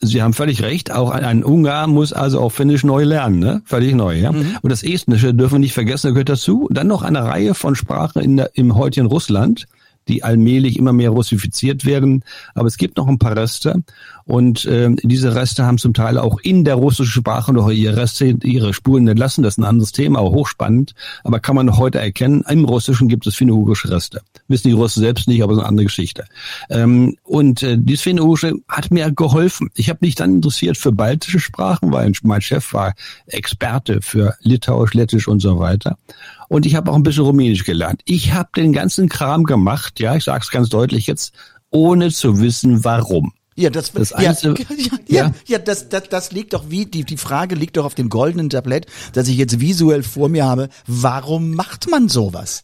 Sie 0.00 0.22
haben 0.22 0.32
völlig 0.32 0.62
recht. 0.62 0.90
Auch 0.90 1.10
ein, 1.10 1.24
ein 1.24 1.44
Ungar 1.44 1.86
muss 1.86 2.12
also 2.12 2.40
auch 2.40 2.50
Finnisch 2.50 2.84
neu 2.84 3.04
lernen, 3.04 3.38
ne? 3.38 3.62
Völlig 3.66 3.94
neu, 3.94 4.18
ja. 4.18 4.32
Mhm. 4.32 4.56
Und 4.62 4.70
das 4.70 4.82
Estnische 4.82 5.34
dürfen 5.34 5.56
wir 5.56 5.58
nicht 5.58 5.74
vergessen, 5.74 6.12
gehört 6.12 6.30
dazu. 6.30 6.68
Dann 6.70 6.86
noch 6.86 7.02
eine 7.02 7.24
Reihe 7.24 7.54
von 7.54 7.74
Sprachen 7.74 8.22
in 8.22 8.36
der, 8.38 8.50
im 8.54 8.76
heutigen 8.76 9.06
Russland, 9.06 9.66
die 10.08 10.22
allmählich 10.22 10.78
immer 10.78 10.92
mehr 10.92 11.10
russifiziert 11.10 11.84
werden. 11.84 12.24
Aber 12.54 12.66
es 12.66 12.76
gibt 12.76 12.96
noch 12.96 13.08
ein 13.08 13.18
paar 13.18 13.36
Reste. 13.36 13.82
Und 14.24 14.64
äh, 14.64 14.90
diese 15.02 15.34
Reste 15.34 15.66
haben 15.66 15.78
zum 15.78 15.92
Teil 15.92 16.18
auch 16.18 16.40
in 16.40 16.64
der 16.64 16.76
russischen 16.76 17.12
Sprache 17.12 17.52
noch 17.52 17.70
ihre 17.70 17.96
Reste, 17.96 18.36
ihre 18.42 18.72
Spuren 18.72 19.06
entlassen. 19.06 19.42
Das 19.42 19.54
ist 19.54 19.58
ein 19.58 19.64
anderes 19.64 19.92
Thema, 19.92 20.20
auch 20.20 20.32
hochspannend. 20.32 20.94
Aber 21.24 21.40
kann 21.40 21.56
man 21.56 21.76
heute 21.76 21.98
erkennen, 21.98 22.42
im 22.48 22.64
Russischen 22.64 23.08
gibt 23.08 23.26
es 23.26 23.34
finno-ugrische 23.34 23.90
Reste. 23.90 24.22
Wissen 24.48 24.68
die 24.68 24.74
Russen 24.74 25.00
selbst 25.00 25.28
nicht, 25.28 25.42
aber 25.42 25.52
es 25.52 25.58
ist 25.58 25.62
eine 25.62 25.68
andere 25.68 25.86
Geschichte. 25.86 26.24
Ähm, 26.70 27.16
und 27.22 27.62
äh, 27.62 27.76
dieses 27.78 28.02
finno-ugrische 28.02 28.54
hat 28.68 28.90
mir 28.90 29.10
geholfen. 29.12 29.70
Ich 29.74 29.90
habe 29.90 29.98
mich 30.02 30.14
dann 30.14 30.36
interessiert 30.36 30.78
für 30.78 30.92
baltische 30.92 31.40
Sprachen, 31.40 31.92
weil 31.92 32.12
mein 32.22 32.40
Chef 32.40 32.72
war 32.72 32.94
Experte 33.26 34.00
für 34.00 34.34
Litauisch, 34.40 34.94
Lettisch 34.94 35.28
und 35.28 35.40
so 35.40 35.58
weiter. 35.58 35.98
Und 36.54 36.66
ich 36.66 36.76
habe 36.76 36.92
auch 36.92 36.94
ein 36.94 37.02
bisschen 37.02 37.24
Rumänisch 37.24 37.64
gelernt. 37.64 38.00
Ich 38.04 38.32
habe 38.32 38.48
den 38.54 38.72
ganzen 38.72 39.08
Kram 39.08 39.42
gemacht, 39.42 39.98
ja, 39.98 40.14
ich 40.14 40.22
sage 40.22 40.44
es 40.44 40.52
ganz 40.52 40.68
deutlich 40.68 41.08
jetzt, 41.08 41.34
ohne 41.72 42.12
zu 42.12 42.38
wissen, 42.38 42.84
warum. 42.84 43.32
Ja, 43.56 43.70
das, 43.70 43.90
das 43.90 44.10
ja, 44.10 44.18
Einzige, 44.18 44.64
ja, 45.08 45.24
ja, 45.24 45.32
ja, 45.48 45.58
das, 45.58 45.88
das, 45.88 46.04
das 46.08 46.30
liegt 46.30 46.52
doch 46.52 46.70
wie, 46.70 46.86
die, 46.86 47.02
die 47.02 47.16
Frage 47.16 47.56
liegt 47.56 47.76
doch 47.76 47.84
auf 47.84 47.96
dem 47.96 48.08
goldenen 48.08 48.50
Tablett, 48.50 48.86
das 49.14 49.26
ich 49.26 49.36
jetzt 49.36 49.58
visuell 49.58 50.04
vor 50.04 50.28
mir 50.28 50.44
habe. 50.44 50.68
Warum 50.86 51.56
macht 51.56 51.90
man 51.90 52.08
sowas? 52.08 52.62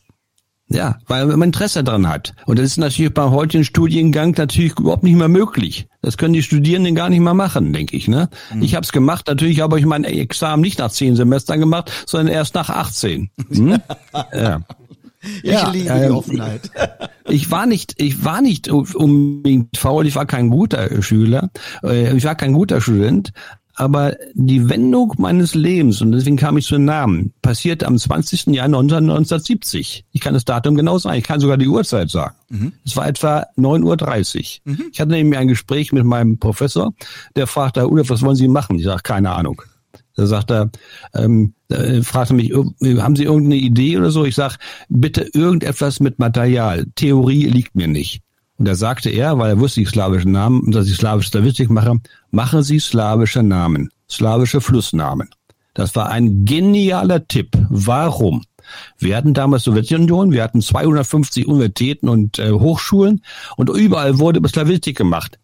Ja, 0.73 0.99
weil 1.09 1.27
man 1.27 1.49
Interesse 1.49 1.83
daran 1.83 2.09
hat. 2.09 2.33
Und 2.47 2.59
das 2.59 2.67
ist 2.67 2.77
natürlich 2.77 3.13
beim 3.13 3.33
heutigen 3.33 3.65
Studiengang 3.65 4.35
natürlich 4.39 4.79
überhaupt 4.79 5.03
nicht 5.03 5.17
mehr 5.17 5.29
möglich. 5.29 5.89
Das 6.01 6.17
können 6.17 6.33
die 6.33 6.45
Studierenden 6.45 6.95
gar 6.95 7.11
nicht 7.11 7.21
mehr 7.21 7.35
machen, 7.35 7.73
denke 7.73 7.97
ich. 7.97 8.07
Ne? 8.07 8.29
Mhm. 8.55 8.63
Ich 8.63 8.77
habe 8.77 8.85
es 8.85 8.93
gemacht, 8.93 9.27
natürlich 9.27 9.61
habe 9.61 9.81
ich 9.81 9.85
mein 9.85 10.05
Examen 10.05 10.63
nicht 10.63 10.79
nach 10.79 10.93
zehn 10.93 11.17
Semestern 11.17 11.59
gemacht, 11.59 11.91
sondern 12.07 12.33
erst 12.33 12.55
nach 12.55 12.71
18. 12.71 13.31
Hm? 13.51 13.79
ja. 14.33 14.61
Ich 15.43 15.51
ja, 15.51 15.71
liebe 15.71 15.89
ähm, 15.91 16.03
die 16.03 16.11
Offenheit. 16.11 16.71
Ich 17.29 17.49
war 17.53 17.67
nicht, 17.67 17.95
ich 17.99 18.25
war 18.25 18.43
nicht 18.43 18.69
unbedingt 18.69 19.77
faul, 19.77 20.05
ich 20.05 20.17
war 20.17 20.27
kein 20.27 20.51
guter 20.51 21.01
Schüler, 21.01 21.51
äh, 21.85 22.17
ich 22.17 22.25
war 22.25 22.35
kein 22.35 22.53
guter 22.53 22.81
Student, 22.81 23.33
aber 23.81 24.15
die 24.35 24.69
Wendung 24.69 25.15
meines 25.17 25.55
Lebens, 25.55 26.03
und 26.03 26.13
deswegen 26.13 26.37
kam 26.37 26.59
ich 26.59 26.67
zu 26.67 26.75
den 26.75 26.85
Namen, 26.85 27.33
passierte 27.41 27.87
am 27.87 27.97
20. 27.97 28.49
Januar 28.49 28.83
1970. 28.83 30.05
Ich 30.13 30.21
kann 30.21 30.35
das 30.35 30.45
Datum 30.45 30.75
genau 30.75 30.99
sagen, 30.99 31.17
ich 31.17 31.25
kann 31.25 31.41
sogar 31.41 31.57
die 31.57 31.67
Uhrzeit 31.67 32.11
sagen. 32.11 32.37
Mhm. 32.51 32.73
Es 32.85 32.95
war 32.99 33.09
etwa 33.09 33.47
9.30 33.57 34.61
Uhr. 34.67 34.73
Mhm. 34.73 34.85
Ich 34.93 35.01
hatte 35.01 35.13
nämlich 35.13 35.39
ein 35.39 35.49
Gespräch 35.49 35.93
mit 35.93 36.05
meinem 36.05 36.37
Professor, 36.37 36.93
der 37.37 37.47
fragte, 37.47 37.91
Udo, 37.91 38.07
was 38.11 38.21
wollen 38.21 38.37
Sie 38.37 38.49
machen? 38.49 38.77
Ich 38.77 38.85
sage, 38.85 39.01
keine 39.03 39.31
Ahnung. 39.31 39.63
Da 40.15 40.27
sagt 40.27 40.51
er, 40.51 40.71
ähm, 41.15 41.55
äh, 41.71 42.03
fragte 42.03 42.35
mich, 42.35 42.53
haben 42.53 43.17
Sie 43.17 43.25
irgendeine 43.25 43.57
Idee 43.57 43.97
oder 43.97 44.11
so? 44.11 44.27
Ich 44.27 44.35
sag, 44.35 44.59
bitte 44.91 45.23
irgendetwas 45.33 46.01
mit 46.01 46.19
Material. 46.19 46.85
Theorie 46.97 47.47
liegt 47.47 47.75
mir 47.75 47.89
nicht. 47.89 48.21
Und 48.61 48.67
da 48.67 48.75
sagte 48.75 49.09
er, 49.09 49.39
weil 49.39 49.53
er 49.53 49.59
wusste 49.59 49.81
die 49.81 49.87
slawischen 49.87 50.33
Namen 50.33 50.71
dass 50.71 50.87
ich 50.87 50.97
slawische 50.97 51.29
Statistik 51.29 51.71
mache, 51.71 51.99
machen 52.31 52.63
Sie 52.63 52.79
slawische 52.79 53.43
Namen, 53.43 53.89
slawische 54.07 54.61
Flussnamen. 54.61 55.31
Das 55.73 55.97
war 55.97 56.11
ein 56.11 56.45
genialer 56.45 57.27
Tipp. 57.27 57.57
Warum? 57.71 58.43
Wir 58.99 59.17
hatten 59.17 59.33
damals 59.33 59.65
Sowjetunion, 59.65 60.33
wir 60.33 60.43
hatten 60.43 60.61
250 60.61 61.49
Universitäten 61.49 62.11
und 62.11 62.39
äh, 62.39 62.51
Hochschulen 62.51 63.23
und 63.57 63.71
überall 63.71 64.19
wurde 64.19 64.41
über 64.41 64.51
Slavistik 64.51 64.99
gemacht. 64.99 65.39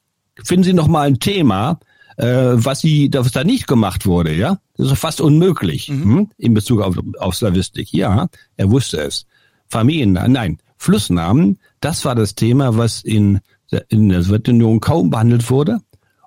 Finden 0.44 0.64
Sie 0.64 0.74
noch 0.74 0.86
mal 0.86 1.06
ein 1.06 1.18
Thema, 1.18 1.80
äh, 2.18 2.26
was 2.26 2.80
sie, 2.80 3.08
was 3.14 3.32
da 3.32 3.44
nicht 3.44 3.66
gemacht 3.66 4.04
wurde, 4.04 4.34
ja? 4.34 4.58
Das 4.76 4.92
ist 4.92 4.98
fast 4.98 5.22
unmöglich 5.22 5.88
hm? 5.88 6.28
in 6.36 6.52
Bezug 6.52 6.82
auf, 6.82 6.98
auf 7.18 7.34
Slavistik. 7.34 7.94
Ja, 7.94 8.28
er 8.58 8.70
wusste 8.70 8.98
es. 8.98 9.24
Familiennamen, 9.68 10.32
nein, 10.32 10.58
Flussnamen, 10.76 11.58
das 11.86 12.04
war 12.04 12.14
das 12.14 12.34
Thema, 12.34 12.76
was 12.76 13.02
in, 13.02 13.40
der- 13.70 13.84
in 13.90 14.08
der 14.08 14.22
Sowjetunion 14.22 14.80
kaum 14.80 15.10
behandelt 15.10 15.48
wurde. 15.50 15.78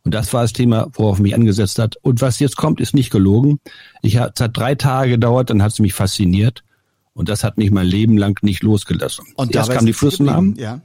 Und 0.04 0.14
das 0.14 0.32
war 0.34 0.42
das 0.44 0.54
Thema, 0.54 0.88
worauf 0.94 1.20
mich 1.20 1.36
angesetzt 1.36 1.78
hat. 1.80 1.98
Und 2.02 2.22
was 2.22 2.40
jetzt 2.40 2.56
kommt, 2.56 2.80
ist 2.80 2.96
nicht 2.96 3.12
gelogen. 3.12 3.60
Ich 4.02 4.16
es 4.16 4.22
hat 4.40 4.58
drei 4.58 4.74
Tage 4.76 5.12
gedauert, 5.12 5.50
dann 5.50 5.62
hat 5.62 5.74
es 5.74 5.80
mich 5.80 5.94
fasziniert. 5.94 6.64
Und 7.14 7.28
das 7.28 7.44
hat 7.44 7.58
mich 7.58 7.70
mein 7.72 7.86
Leben 7.86 8.18
lang 8.18 8.42
nicht 8.44 8.64
losgelassen. 8.64 9.26
Und 9.36 9.54
Erst 9.54 9.72
kamen 9.72 9.86
die 9.86 9.94
Flussnamen, 9.94 10.56
Ja. 10.58 10.80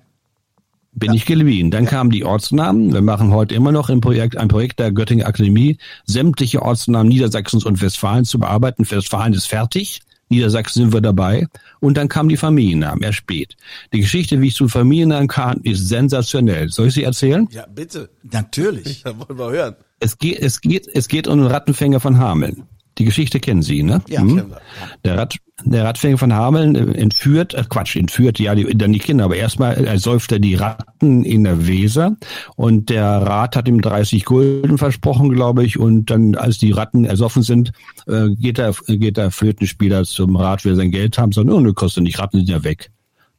bin 0.93 1.13
ich 1.15 1.27
geblieben. 1.27 1.71
Dann 1.71 1.87
kamen 1.87 2.11
die 2.11 2.25
Ortsnamen. 2.25 2.93
Wir 2.93 3.03
machen 3.03 3.31
heute 3.33 3.55
immer 3.55 3.71
noch 3.71 3.89
ein 3.89 4.01
Projekt, 4.01 4.37
ein 4.37 4.49
Projekt 4.49 4.81
der 4.81 4.91
Göttingen 4.91 5.25
Akademie, 5.27 5.79
sämtliche 6.07 6.63
Ortsnamen 6.63 7.09
Niedersachsens 7.09 7.65
und 7.65 7.81
Westfalens 7.81 8.29
zu 8.31 8.39
bearbeiten. 8.41 8.85
Westfalen 8.91 9.33
ist 9.35 9.47
fertig. 9.47 10.01
Niedersachsen 10.35 10.83
sind 10.83 10.93
wir 10.93 11.01
dabei. 11.01 11.47
Und 11.81 11.97
dann 11.97 12.09
kamen 12.09 12.29
die 12.29 12.37
Familiennamen, 12.37 13.03
erst 13.03 13.19
spät. 13.19 13.57
Die 13.93 14.01
Geschichte, 14.01 14.41
wie 14.41 14.49
ich 14.49 14.55
zu 14.55 14.69
Familiennamen 14.69 15.29
kam, 15.29 15.61
ist 15.63 15.89
sensationell. 15.89 16.71
Soll 16.71 16.89
ich 16.89 16.95
sie 16.95 17.05
erzählen? 17.05 17.49
Ja, 17.51 17.67
bitte. 17.67 18.11
Natürlich. 18.23 19.03
Da 19.05 19.19
wollen 19.19 19.39
wir 19.39 19.51
hören. 19.51 19.77
Es 20.01 20.19
geht, 20.19 20.39
es 20.39 20.61
geht, 20.61 20.89
es 20.89 21.09
geht 21.09 21.29
um 21.29 21.39
den 21.39 21.47
Rattenfänger 21.47 22.01
von 22.01 22.19
Hameln. 22.19 22.65
Die 22.99 23.05
Geschichte 23.05 23.41
kennen 23.41 23.63
Sie, 23.63 23.83
ne? 23.83 24.03
Ja, 24.09 24.21
Hm? 24.21 24.37
wir. 24.37 24.61
Der, 25.05 25.19
Rat, 25.19 25.37
der 25.65 25.85
Rattenfänger 25.85 26.19
von 26.19 26.33
Hameln 26.33 26.77
äh, 26.77 26.93
entführt, 26.93 27.55
äh, 27.55 27.65
Quatsch, 27.69 27.97
entführt, 27.97 28.39
ja, 28.39 28.55
die, 28.55 28.77
dann 28.77 28.93
die 28.93 29.01
Kinder, 29.01 29.25
aber 29.25 29.37
erstmal 29.37 29.85
ersäuft 29.85 30.31
er 30.31 30.39
die 30.39 30.55
Ratten 30.55 31.25
in 31.25 31.45
der 31.45 31.67
Weser 31.67 32.17
und 32.55 32.91
der 32.91 33.05
Rat 33.05 33.57
hat 33.57 33.67
ihm 33.67 33.81
30 33.81 34.25
Gulden 34.25 34.79
versprochen, 34.79 35.31
glaube 35.31 35.65
ich, 35.65 35.79
und 35.79 36.11
dann, 36.11 36.37
als 36.37 36.59
die 36.59 36.71
Ratten 36.71 37.05
ersoffen 37.05 37.43
sind, 37.43 37.73
äh, 38.07 38.29
geht 38.31 38.59
der, 38.59 38.75
geht 38.87 39.17
der 39.17 39.31
Flötenspieler 39.33 40.05
zum 40.05 40.37
Rat, 40.37 40.65
will 40.65 40.77
sein 40.77 40.93
Geld 40.93 41.19
haben, 41.19 41.33
sagt, 41.33 41.51
oh, 41.51 41.61
ne, 41.61 41.73
kostet 41.73 42.05
nicht, 42.05 42.19
Ratten 42.21 42.39
sind 42.39 42.49
ja 42.49 42.63
weg. 42.63 42.91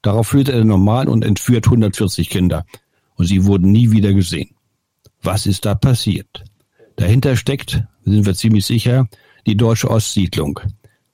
Darauf 0.02 0.28
flötet 0.28 0.54
er 0.54 0.66
normal 0.66 1.08
und 1.08 1.26
entführt 1.26 1.66
140 1.66 2.30
Kinder. 2.30 2.66
Und 3.16 3.26
sie 3.26 3.46
wurden 3.46 3.72
nie 3.72 3.92
wieder 3.92 4.14
gesehen. 4.14 4.50
Was 5.24 5.48
ist 5.48 5.66
da 5.66 5.74
passiert? 5.74 6.44
Dahinter 6.98 7.36
steckt, 7.36 7.84
sind 8.04 8.26
wir 8.26 8.36
ziemlich 8.36 8.66
sicher, 8.66 9.08
die 9.46 9.58
deutsche 9.58 9.90
Ostsiedlung. 9.90 10.60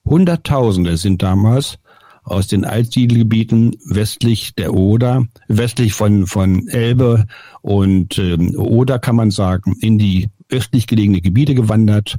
Hunderttausende 0.06 0.98
sind 0.98 1.22
damals 1.22 1.78
aus 2.24 2.48
den 2.48 2.65
Altsiedelgebieten 2.65 3.76
westlich 3.86 4.56
der 4.56 4.74
Oder, 4.74 5.26
westlich 5.48 5.94
von, 5.94 6.28
von 6.28 6.67
Elbe 6.67 7.26
und 7.62 8.17
ähm, 8.17 8.56
Oder 8.56 9.00
kann 9.00 9.15
man 9.15 9.32
sagen, 9.32 9.76
in 9.82 9.98
die 9.98 10.30
östlich 10.50 10.88
gelegene 10.88 11.22
Gebiete 11.22 11.56
gewandert. 11.56 12.17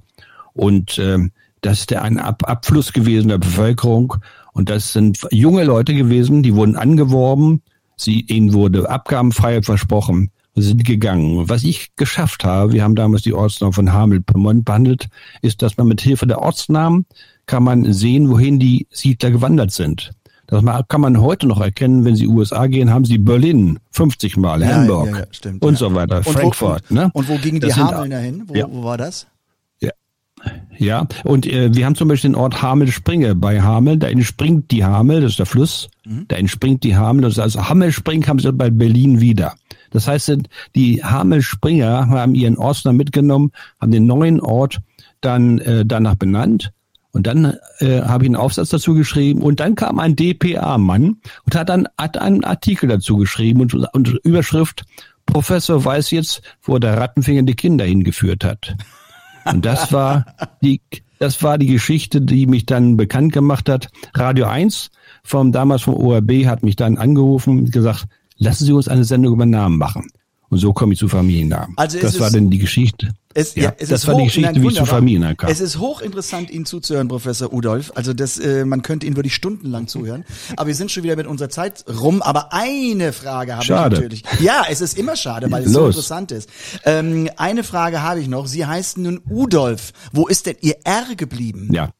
Und 0.54 0.98
ähm, 0.98 1.30
das 1.60 1.80
ist 1.80 1.90
der 1.90 2.02
ein 2.02 2.18
Ab 2.18 2.48
Abfluss 2.48 2.92
gewesen 2.92 3.28
der 3.28 3.38
Bevölkerung. 3.38 4.16
Und 4.52 4.68
das 4.68 4.92
sind 4.92 5.20
junge 5.30 5.64
Leute 5.64 5.94
gewesen, 5.94 6.42
die 6.42 6.54
wurden 6.54 6.76
angeworben, 6.76 7.62
sie, 7.96 8.22
ihnen 8.22 8.52
wurde 8.52 8.90
Abgabenfreiheit 8.90 9.64
versprochen 9.64 10.30
sind 10.54 10.84
gegangen. 10.84 11.48
Was 11.48 11.64
ich 11.64 11.94
geschafft 11.96 12.44
habe, 12.44 12.72
wir 12.72 12.82
haben 12.84 12.94
damals 12.94 13.22
die 13.22 13.32
Ortsnamen 13.32 13.72
von 13.72 13.92
Hamel-Pyrmont 13.92 14.64
behandelt, 14.64 15.08
ist, 15.40 15.62
dass 15.62 15.76
man 15.78 15.88
mit 15.88 16.00
Hilfe 16.02 16.26
der 16.26 16.40
Ortsnamen 16.40 17.06
kann 17.46 17.62
man 17.62 17.92
sehen, 17.92 18.28
wohin 18.30 18.58
die 18.58 18.86
Siedler 18.90 19.30
gewandert 19.30 19.72
sind. 19.72 20.10
Das 20.48 20.62
kann 20.88 21.00
man 21.00 21.18
heute 21.20 21.46
noch 21.46 21.60
erkennen, 21.62 22.04
wenn 22.04 22.14
Sie 22.16 22.26
USA 22.26 22.66
gehen, 22.66 22.90
haben 22.90 23.06
Sie 23.06 23.16
Berlin 23.16 23.78
50 23.92 24.36
Mal, 24.36 24.60
Ja, 24.60 24.68
Hamburg 24.74 25.08
ja, 25.10 25.18
ja, 25.20 25.24
stimmt, 25.30 25.64
und 25.64 25.72
ja. 25.74 25.78
so 25.78 25.94
weiter, 25.94 26.18
Und 26.18 26.26
wo- 26.26 26.30
Frankfurt. 26.32 26.82
und, 26.90 26.96
ne? 26.96 27.10
Und 27.14 27.28
wo 27.28 27.36
gingen 27.38 27.60
die 27.60 27.68
Das 27.68 27.74
sind- 27.74 27.84
Hameln 27.90 28.10
dahin? 28.10 28.42
Wo, 28.46 28.54
Ja. 28.54 28.66
wo 28.70 28.82
war 28.84 28.98
das? 28.98 29.26
Ja, 30.76 31.06
und 31.22 31.46
äh, 31.46 31.72
wir 31.72 31.86
haben 31.86 31.94
zum 31.94 32.08
Beispiel 32.08 32.30
den 32.30 32.34
Ort 32.34 32.62
Hamel-Springe. 32.62 33.36
Bei 33.36 33.60
Hamel, 33.62 33.96
da 33.96 34.08
entspringt 34.08 34.72
die 34.72 34.84
Hamel, 34.84 35.20
das 35.20 35.32
ist 35.32 35.38
der 35.38 35.46
Fluss, 35.46 35.88
da 36.26 36.34
entspringt 36.34 36.82
die 36.82 36.96
Hamel, 36.96 37.22
das 37.22 37.34
ist 37.34 37.38
also 37.38 37.68
Hamel-Spring 37.68 38.26
haben 38.26 38.40
sie 38.40 38.52
bei 38.52 38.68
Berlin 38.70 39.20
wieder. 39.20 39.54
Das 39.92 40.08
heißt, 40.08 40.36
die 40.74 41.04
Hamel-Springer 41.04 42.08
haben 42.08 42.34
ihren 42.34 42.56
Ortsnamen 42.56 42.96
mitgenommen, 42.96 43.52
haben 43.80 43.92
den 43.92 44.06
neuen 44.06 44.40
Ort 44.40 44.80
dann 45.20 45.58
äh, 45.58 45.84
danach 45.86 46.16
benannt. 46.16 46.72
Und 47.12 47.26
dann 47.26 47.56
äh, 47.78 48.00
habe 48.00 48.24
ich 48.24 48.28
einen 48.28 48.36
Aufsatz 48.36 48.70
dazu 48.70 48.94
geschrieben 48.94 49.42
und 49.42 49.60
dann 49.60 49.74
kam 49.74 49.98
ein 49.98 50.16
DPA-Mann 50.16 51.18
und 51.44 51.54
hat 51.54 51.68
dann 51.68 51.86
hat 51.98 52.16
einen 52.16 52.42
Artikel 52.42 52.88
dazu 52.88 53.18
geschrieben 53.18 53.60
und, 53.60 53.74
und 53.74 54.08
Überschrift 54.24 54.84
Professor 55.26 55.84
weiß 55.84 56.10
jetzt, 56.10 56.42
wo 56.62 56.78
der 56.78 56.96
Rattenfinger 56.98 57.42
die 57.42 57.54
Kinder 57.54 57.84
hingeführt 57.84 58.44
hat. 58.44 58.76
Und 59.44 59.64
das 59.64 59.92
war 59.92 60.26
die, 60.62 60.80
das 61.18 61.42
war 61.42 61.58
die 61.58 61.66
Geschichte, 61.66 62.20
die 62.20 62.46
mich 62.46 62.66
dann 62.66 62.96
bekannt 62.96 63.32
gemacht 63.32 63.68
hat. 63.68 63.88
Radio 64.14 64.46
1 64.46 64.90
vom 65.22 65.52
damals 65.52 65.82
vom 65.82 65.94
ORB 65.94 66.46
hat 66.46 66.62
mich 66.62 66.76
dann 66.76 66.98
angerufen 66.98 67.58
und 67.58 67.72
gesagt, 67.72 68.06
lassen 68.42 68.64
Sie 68.64 68.72
uns 68.72 68.88
eine 68.88 69.04
Sendung 69.04 69.34
über 69.34 69.46
Namen 69.46 69.78
machen. 69.78 70.10
Und 70.52 70.58
so 70.58 70.74
komme 70.74 70.92
ich 70.92 70.98
zu 70.98 71.08
Familiennamen. 71.08 71.74
Also 71.78 71.98
das 71.98 72.20
war 72.20 72.30
dann 72.30 72.50
die 72.50 72.58
Geschichte. 72.58 73.14
Es, 73.32 73.54
ja, 73.54 73.72
es 73.78 73.88
das 73.88 74.06
war 74.06 74.16
die 74.16 74.24
Geschichte, 74.24 74.52
nein, 74.52 74.62
wie 74.62 74.68
ich 74.68 74.74
zu. 74.74 74.84
Familiennamen 74.84 75.38
kam. 75.38 75.50
Es 75.50 75.60
ist 75.60 75.78
hochinteressant, 75.78 76.50
Ihnen 76.50 76.66
zuzuhören, 76.66 77.08
Professor 77.08 77.50
Udolf. 77.54 77.90
Also 77.94 78.12
das, 78.12 78.38
äh, 78.38 78.66
man 78.66 78.82
könnte 78.82 79.06
Ihnen 79.06 79.16
wirklich 79.16 79.34
stundenlang 79.34 79.88
zuhören. 79.88 80.26
Aber 80.58 80.66
wir 80.66 80.74
sind 80.74 80.90
schon 80.90 81.04
wieder 81.04 81.16
mit 81.16 81.26
unserer 81.26 81.48
Zeit 81.48 81.86
rum. 81.88 82.20
Aber 82.20 82.52
eine 82.52 83.14
Frage 83.14 83.54
habe 83.54 83.64
Schade. 83.64 83.96
ich 83.96 84.02
natürlich. 84.02 84.24
Ja, 84.40 84.64
es 84.68 84.82
ist 84.82 84.98
immer 84.98 85.16
schade, 85.16 85.50
weil 85.50 85.64
es 85.64 85.72
so 85.72 85.86
Los. 85.86 85.94
interessant 85.94 86.32
ist. 86.32 86.50
Ähm, 86.84 87.30
eine 87.38 87.64
Frage 87.64 88.02
habe 88.02 88.20
ich 88.20 88.28
noch. 88.28 88.46
Sie 88.46 88.66
heißen 88.66 89.02
nun 89.02 89.22
Udolf. 89.26 89.94
Wo 90.12 90.26
ist 90.26 90.44
denn 90.44 90.56
Ihr 90.60 90.76
R 90.84 91.14
geblieben? 91.16 91.70
Ja. 91.72 91.92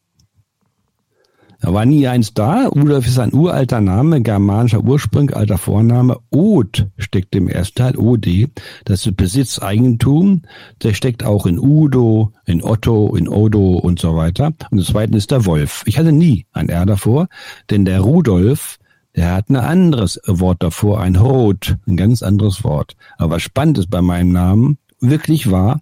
Da 1.63 1.73
war 1.73 1.87
nie 1.87 2.09
eins 2.09 2.35
da. 2.35 2.67
Rudolf 2.67 3.07
ist 3.07 3.21
ein 3.21 3.33
uralter 3.33 3.81
Name, 3.81 4.21
germanischer 4.21 4.83
Ursprung, 4.83 5.31
alter 5.31 5.59
Vorname. 5.59 6.19
Od 6.31 6.89
steckt 6.99 7.37
im 7.37 7.47
ersten 7.47 7.77
Teil, 7.77 7.97
OD. 7.97 8.49
Das 8.85 9.07
ist 9.07 9.17
Besitz, 9.17 9.61
Eigentum. 9.61 10.43
Der 10.83 10.93
steckt 10.93 11.25
auch 11.25 11.47
in 11.47 11.61
Udo, 11.61 12.33
in 12.47 12.65
Otto, 12.65 13.15
in 13.15 13.29
Odo 13.29 13.75
und 13.75 14.01
so 14.01 14.17
weiter. 14.17 14.53
Und 14.73 14.79
das 14.79 14.89
zweite 14.89 15.17
ist 15.17 15.31
der 15.31 15.47
Wolf. 15.47 15.85
Ich 15.87 15.99
hatte 15.99 16.11
nie 16.11 16.47
ein 16.53 16.69
R 16.69 16.85
davor, 16.85 17.29
denn 17.71 17.85
der 17.85 18.01
Rudolf, 18.01 18.81
der 19.15 19.33
hat 19.33 19.49
ein 19.49 19.55
anderes 19.55 20.21
Wort 20.27 20.65
davor, 20.65 21.01
ein 21.01 21.15
Rot, 21.15 21.77
ein 21.87 21.97
ganz 21.97 22.25
anderes 22.25 22.65
Wort. 22.65 22.97
Aber 23.19 23.37
was 23.37 23.43
spannend 23.43 23.79
ist 23.79 23.89
bei 23.89 24.03
meinem 24.03 24.33
Namen, 24.33 24.79
wirklich 24.99 25.49
war, 25.49 25.81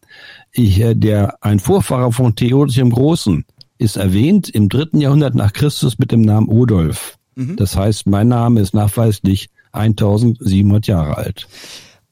ich, 0.53 0.79
äh, 0.83 0.95
der, 0.95 1.43
ein 1.43 1.59
Vorfahrer 1.59 2.12
von 2.12 2.37
Theodosius 2.37 2.75
dem 2.75 2.90
Großen, 2.90 3.47
ist 3.81 3.97
erwähnt 3.97 4.49
im 4.49 4.69
dritten 4.69 5.01
Jahrhundert 5.01 5.35
nach 5.35 5.53
Christus 5.53 5.99
mit 5.99 6.12
dem 6.12 6.21
Namen 6.21 6.49
Odolf. 6.49 7.16
Das 7.57 7.77
heißt, 7.77 8.07
mein 8.07 8.29
Name 8.29 8.61
ist 8.61 8.75
nachweislich 8.75 9.49
1700 9.73 10.87
Jahre 10.87 11.16
alt. 11.16 11.49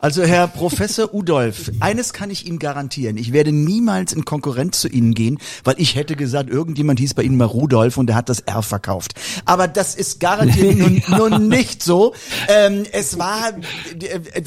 Also 0.00 0.22
Herr 0.22 0.46
Professor 0.46 1.12
Udolf, 1.12 1.72
eines 1.80 2.12
kann 2.12 2.30
ich 2.30 2.46
Ihnen 2.46 2.61
garantieren. 2.61 3.16
Ich 3.16 3.32
werde 3.32 3.50
niemals 3.50 4.12
in 4.12 4.24
Konkurrenz 4.24 4.78
zu 4.78 4.87
Ihnen 4.87 5.12
gehen, 5.12 5.38
weil 5.64 5.74
ich 5.78 5.96
hätte 5.96 6.14
gesagt, 6.14 6.50
irgendjemand 6.50 7.00
hieß 7.00 7.14
bei 7.14 7.24
Ihnen 7.24 7.37
mal 7.37 7.46
Rudolf 7.46 7.96
und 7.96 8.06
der 8.06 8.14
hat 8.14 8.28
das 8.28 8.38
R 8.38 8.62
verkauft. 8.62 9.14
Aber 9.44 9.66
das 9.66 9.96
ist 9.96 10.20
garantiert 10.20 10.78
nun, 10.78 11.02
nun 11.08 11.48
nicht 11.48 11.82
so. 11.82 12.14
Ähm, 12.46 12.84
es 12.92 13.18
war, 13.18 13.54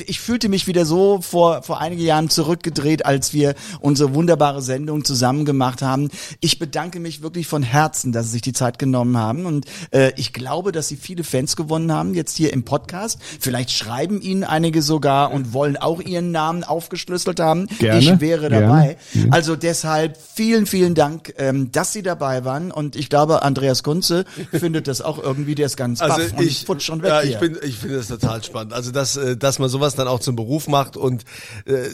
ich 0.05 0.21
fühlte 0.21 0.47
mich 0.47 0.67
wieder 0.67 0.85
so 0.85 1.19
vor, 1.19 1.63
vor 1.63 1.81
einigen 1.81 2.01
Jahren 2.01 2.29
zurückgedreht, 2.29 3.05
als 3.05 3.33
wir 3.33 3.55
unsere 3.81 4.13
wunderbare 4.13 4.61
Sendung 4.61 5.03
zusammen 5.03 5.43
gemacht 5.43 5.81
haben. 5.81 6.07
Ich 6.39 6.59
bedanke 6.59 7.01
mich 7.01 7.23
wirklich 7.23 7.47
von 7.47 7.61
Herzen, 7.61 8.13
dass 8.13 8.27
Sie 8.27 8.31
sich 8.31 8.41
die 8.41 8.53
Zeit 8.53 8.79
genommen 8.79 9.17
haben 9.17 9.45
und 9.45 9.65
äh, 9.91 10.13
ich 10.15 10.31
glaube, 10.31 10.71
dass 10.71 10.87
Sie 10.87 10.95
viele 10.95 11.25
Fans 11.25 11.57
gewonnen 11.57 11.91
haben, 11.91 12.13
jetzt 12.13 12.37
hier 12.37 12.53
im 12.53 12.63
Podcast. 12.63 13.19
Vielleicht 13.41 13.71
schreiben 13.71 14.21
Ihnen 14.21 14.45
einige 14.45 14.81
sogar 14.81 15.40
und 15.41 15.53
wollen 15.53 15.77
auch 15.77 16.01
ihren 16.01 16.31
Namen 16.31 16.63
aufgeschlüsselt 16.63 17.39
haben. 17.39 17.67
Gerne, 17.79 17.99
ich 17.99 18.19
wäre 18.19 18.49
gerne. 18.49 18.65
dabei. 18.67 18.97
Also 19.31 19.55
deshalb 19.55 20.17
vielen, 20.17 20.65
vielen 20.65 20.95
Dank, 20.95 21.33
ähm, 21.37 21.71
dass 21.71 21.93
Sie 21.93 22.03
dabei 22.03 22.45
waren. 22.45 22.71
Und 22.71 22.95
ich 22.95 23.09
glaube, 23.09 23.41
Andreas 23.41 23.83
Kunze 23.83 24.25
findet 24.51 24.87
das 24.87 25.01
auch 25.01 25.21
irgendwie, 25.21 25.55
der 25.55 25.65
ist 25.65 25.77
ganz 25.77 25.99
baff 25.99 26.11
Also 26.11 26.35
und 26.35 26.43
ich, 26.43 26.65
futsch 26.65 26.89
und 26.89 27.01
weg 27.01 27.09
ja, 27.09 27.21
hier. 27.21 27.31
ich 27.31 27.39
bin, 27.39 27.57
ich 27.63 27.77
finde 27.77 27.97
das 27.97 28.07
total 28.07 28.43
spannend. 28.43 28.73
Also 28.73 28.91
dass, 28.91 29.17
äh, 29.17 29.37
dass 29.37 29.59
man 29.59 29.69
sowas 29.69 29.95
dann 29.95 30.07
auch 30.07 30.19
zum 30.19 30.35
Beruf 30.35 30.67
macht 30.67 30.97
und 30.97 31.23
äh, 31.65 31.89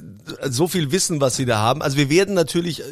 so 0.50 0.68
viel 0.68 0.92
Wissen, 0.92 1.22
was 1.22 1.36
sie 1.36 1.46
da 1.46 1.58
haben. 1.60 1.82
Also 1.82 1.98
wir 1.98 2.10
werden 2.10 2.36
natürlich 2.36 2.82
äh, 2.82 2.84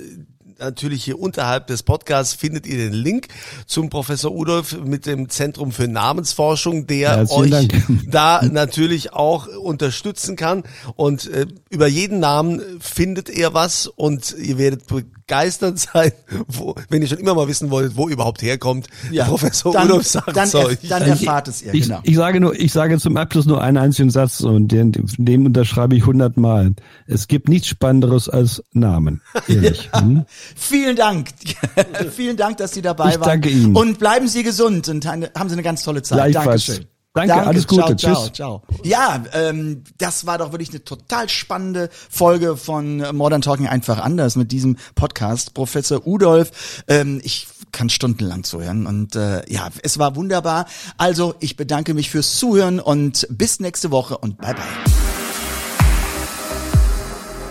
natürlich 0.60 1.04
hier 1.04 1.20
unterhalb 1.20 1.68
des 1.68 1.84
Podcasts 1.84 2.34
findet 2.34 2.66
ihr 2.68 2.78
den 2.78 2.94
Link 2.94 3.28
zum 3.66 3.90
Professor 3.90 4.32
Udolf 4.32 4.78
mit 4.84 5.06
dem 5.06 5.30
Zentrum 5.30 5.72
für 5.72 5.88
Namensforschung, 5.88 6.88
der 6.88 7.18
Herzlichen 7.18 7.42
euch 7.54 7.68
Dank. 7.68 8.02
da 8.12 8.42
natürlich 8.44 9.14
auch 9.14 9.48
unterstützen 9.48 10.36
kann. 10.36 10.64
Und 10.96 11.28
äh, 11.28 11.48
über 11.70 11.88
jeden 11.88 12.20
Namen 12.20 12.62
findet 12.80 13.30
er 13.30 13.54
was 13.54 13.88
und 13.88 14.36
ihr 14.38 14.58
werdet 14.58 14.88
begeistert 14.88 15.80
sein, 15.94 16.12
wo, 16.48 16.76
wenn 16.90 17.02
ihr 17.02 17.08
schon 17.08 17.18
immer 17.18 17.34
mal 17.34 17.48
wissen 17.48 17.70
wolltet, 17.70 17.98
wo 17.98 18.10
überhaupt 18.10 18.42
herkommt. 18.42 18.88
Ja, 19.12 19.26
Professor 19.26 19.74
dann, 19.74 19.88
Udolf 19.88 20.08
sagt 20.08 20.36
dann, 20.36 20.50
euch. 20.54 20.78
dann 20.88 21.04
erfahrt 21.04 21.48
es 21.48 21.62
ihr, 21.62 21.74
Ich, 21.74 21.84
genau. 21.84 22.00
ich 22.04 22.16
sage 22.16 22.40
nur, 22.40 22.58
ich 22.60 22.72
sage 22.72 22.98
zum 23.00 23.18
Abschluss 23.18 23.46
nur 23.46 23.62
einen 23.62 23.78
einzigen 23.78 24.10
Satz 24.10 24.42
und 24.42 24.70
den, 24.70 24.92
dem 25.18 25.46
unterschreibe 25.46 25.96
ich 25.96 26.06
hundertmal. 26.06 26.74
Es 27.08 27.28
gibt 27.28 27.50
nichts 27.50 27.68
Spannenderes 27.68 28.30
als 28.30 28.64
Namen. 28.74 29.22
Ehrlich. 29.48 29.90
Hm? 29.96 30.26
Vielen 30.56 30.96
Dank. 30.96 31.30
Vielen 32.16 32.38
Dank, 32.38 32.58
dass 32.58 32.72
Sie 32.74 32.82
dabei 32.82 33.10
Ich 33.14 33.20
waren. 33.20 33.30
danke 33.30 33.50
Ihnen. 33.50 33.76
Und 33.76 34.00
bleiben 34.00 34.28
Sie 34.28 34.44
gesund 34.44 34.88
und 34.90 35.06
haben 35.06 35.24
Sie 35.50 35.54
eine 35.54 35.64
ganz 35.64 35.84
tolle 35.84 36.02
Zeit. 36.02 36.32
Gleichfalls. 36.32 36.66
Dankeschön. 36.66 36.88
Danke, 37.16 37.34
alles 37.48 37.66
Gute. 37.66 37.96
Ciao, 37.96 37.96
ciao, 37.96 38.24
Tschüss. 38.26 38.34
ciao. 38.34 38.64
Ja, 38.84 39.24
ähm, 39.32 39.84
das 39.98 40.26
war 40.26 40.38
doch 40.38 40.52
wirklich 40.52 40.72
eine 40.72 40.84
total 40.84 41.30
spannende 41.30 41.90
Folge 42.10 42.58
von 42.58 42.98
Modern 43.16 43.42
Talking 43.42 43.68
einfach 43.68 44.00
anders 44.00 44.36
mit 44.36 44.52
diesem 44.52 44.76
Podcast. 44.96 45.54
Professor 45.54 46.06
Udolf, 46.06 46.84
ähm, 46.90 47.22
ich 47.24 47.48
kann 47.72 47.90
stundenlang 47.90 48.44
zuhören 48.44 48.86
und 48.86 49.16
äh, 49.16 49.50
ja, 49.50 49.70
es 49.82 49.98
war 49.98 50.18
wunderbar. 50.18 50.66
Also, 50.98 51.36
ich 51.40 51.56
bedanke 51.56 51.94
mich 51.94 52.10
fürs 52.10 52.38
Zuhören 52.38 52.82
und 52.82 53.26
bis 53.30 53.62
nächste 53.62 53.92
Woche 53.92 54.18
und 54.18 54.38
bye 54.40 54.54
bye. 54.54 54.64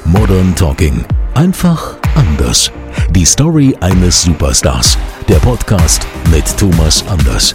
Modern 0.04 0.54
Talking. 0.54 1.06
Einfach 1.34 1.96
anders. 2.14 2.70
Die 3.10 3.24
Story 3.24 3.76
eines 3.80 4.22
Superstars. 4.22 4.98
Der 5.28 5.36
Podcast 5.36 6.06
mit 6.30 6.44
Thomas 6.58 7.04
Anders. 7.08 7.54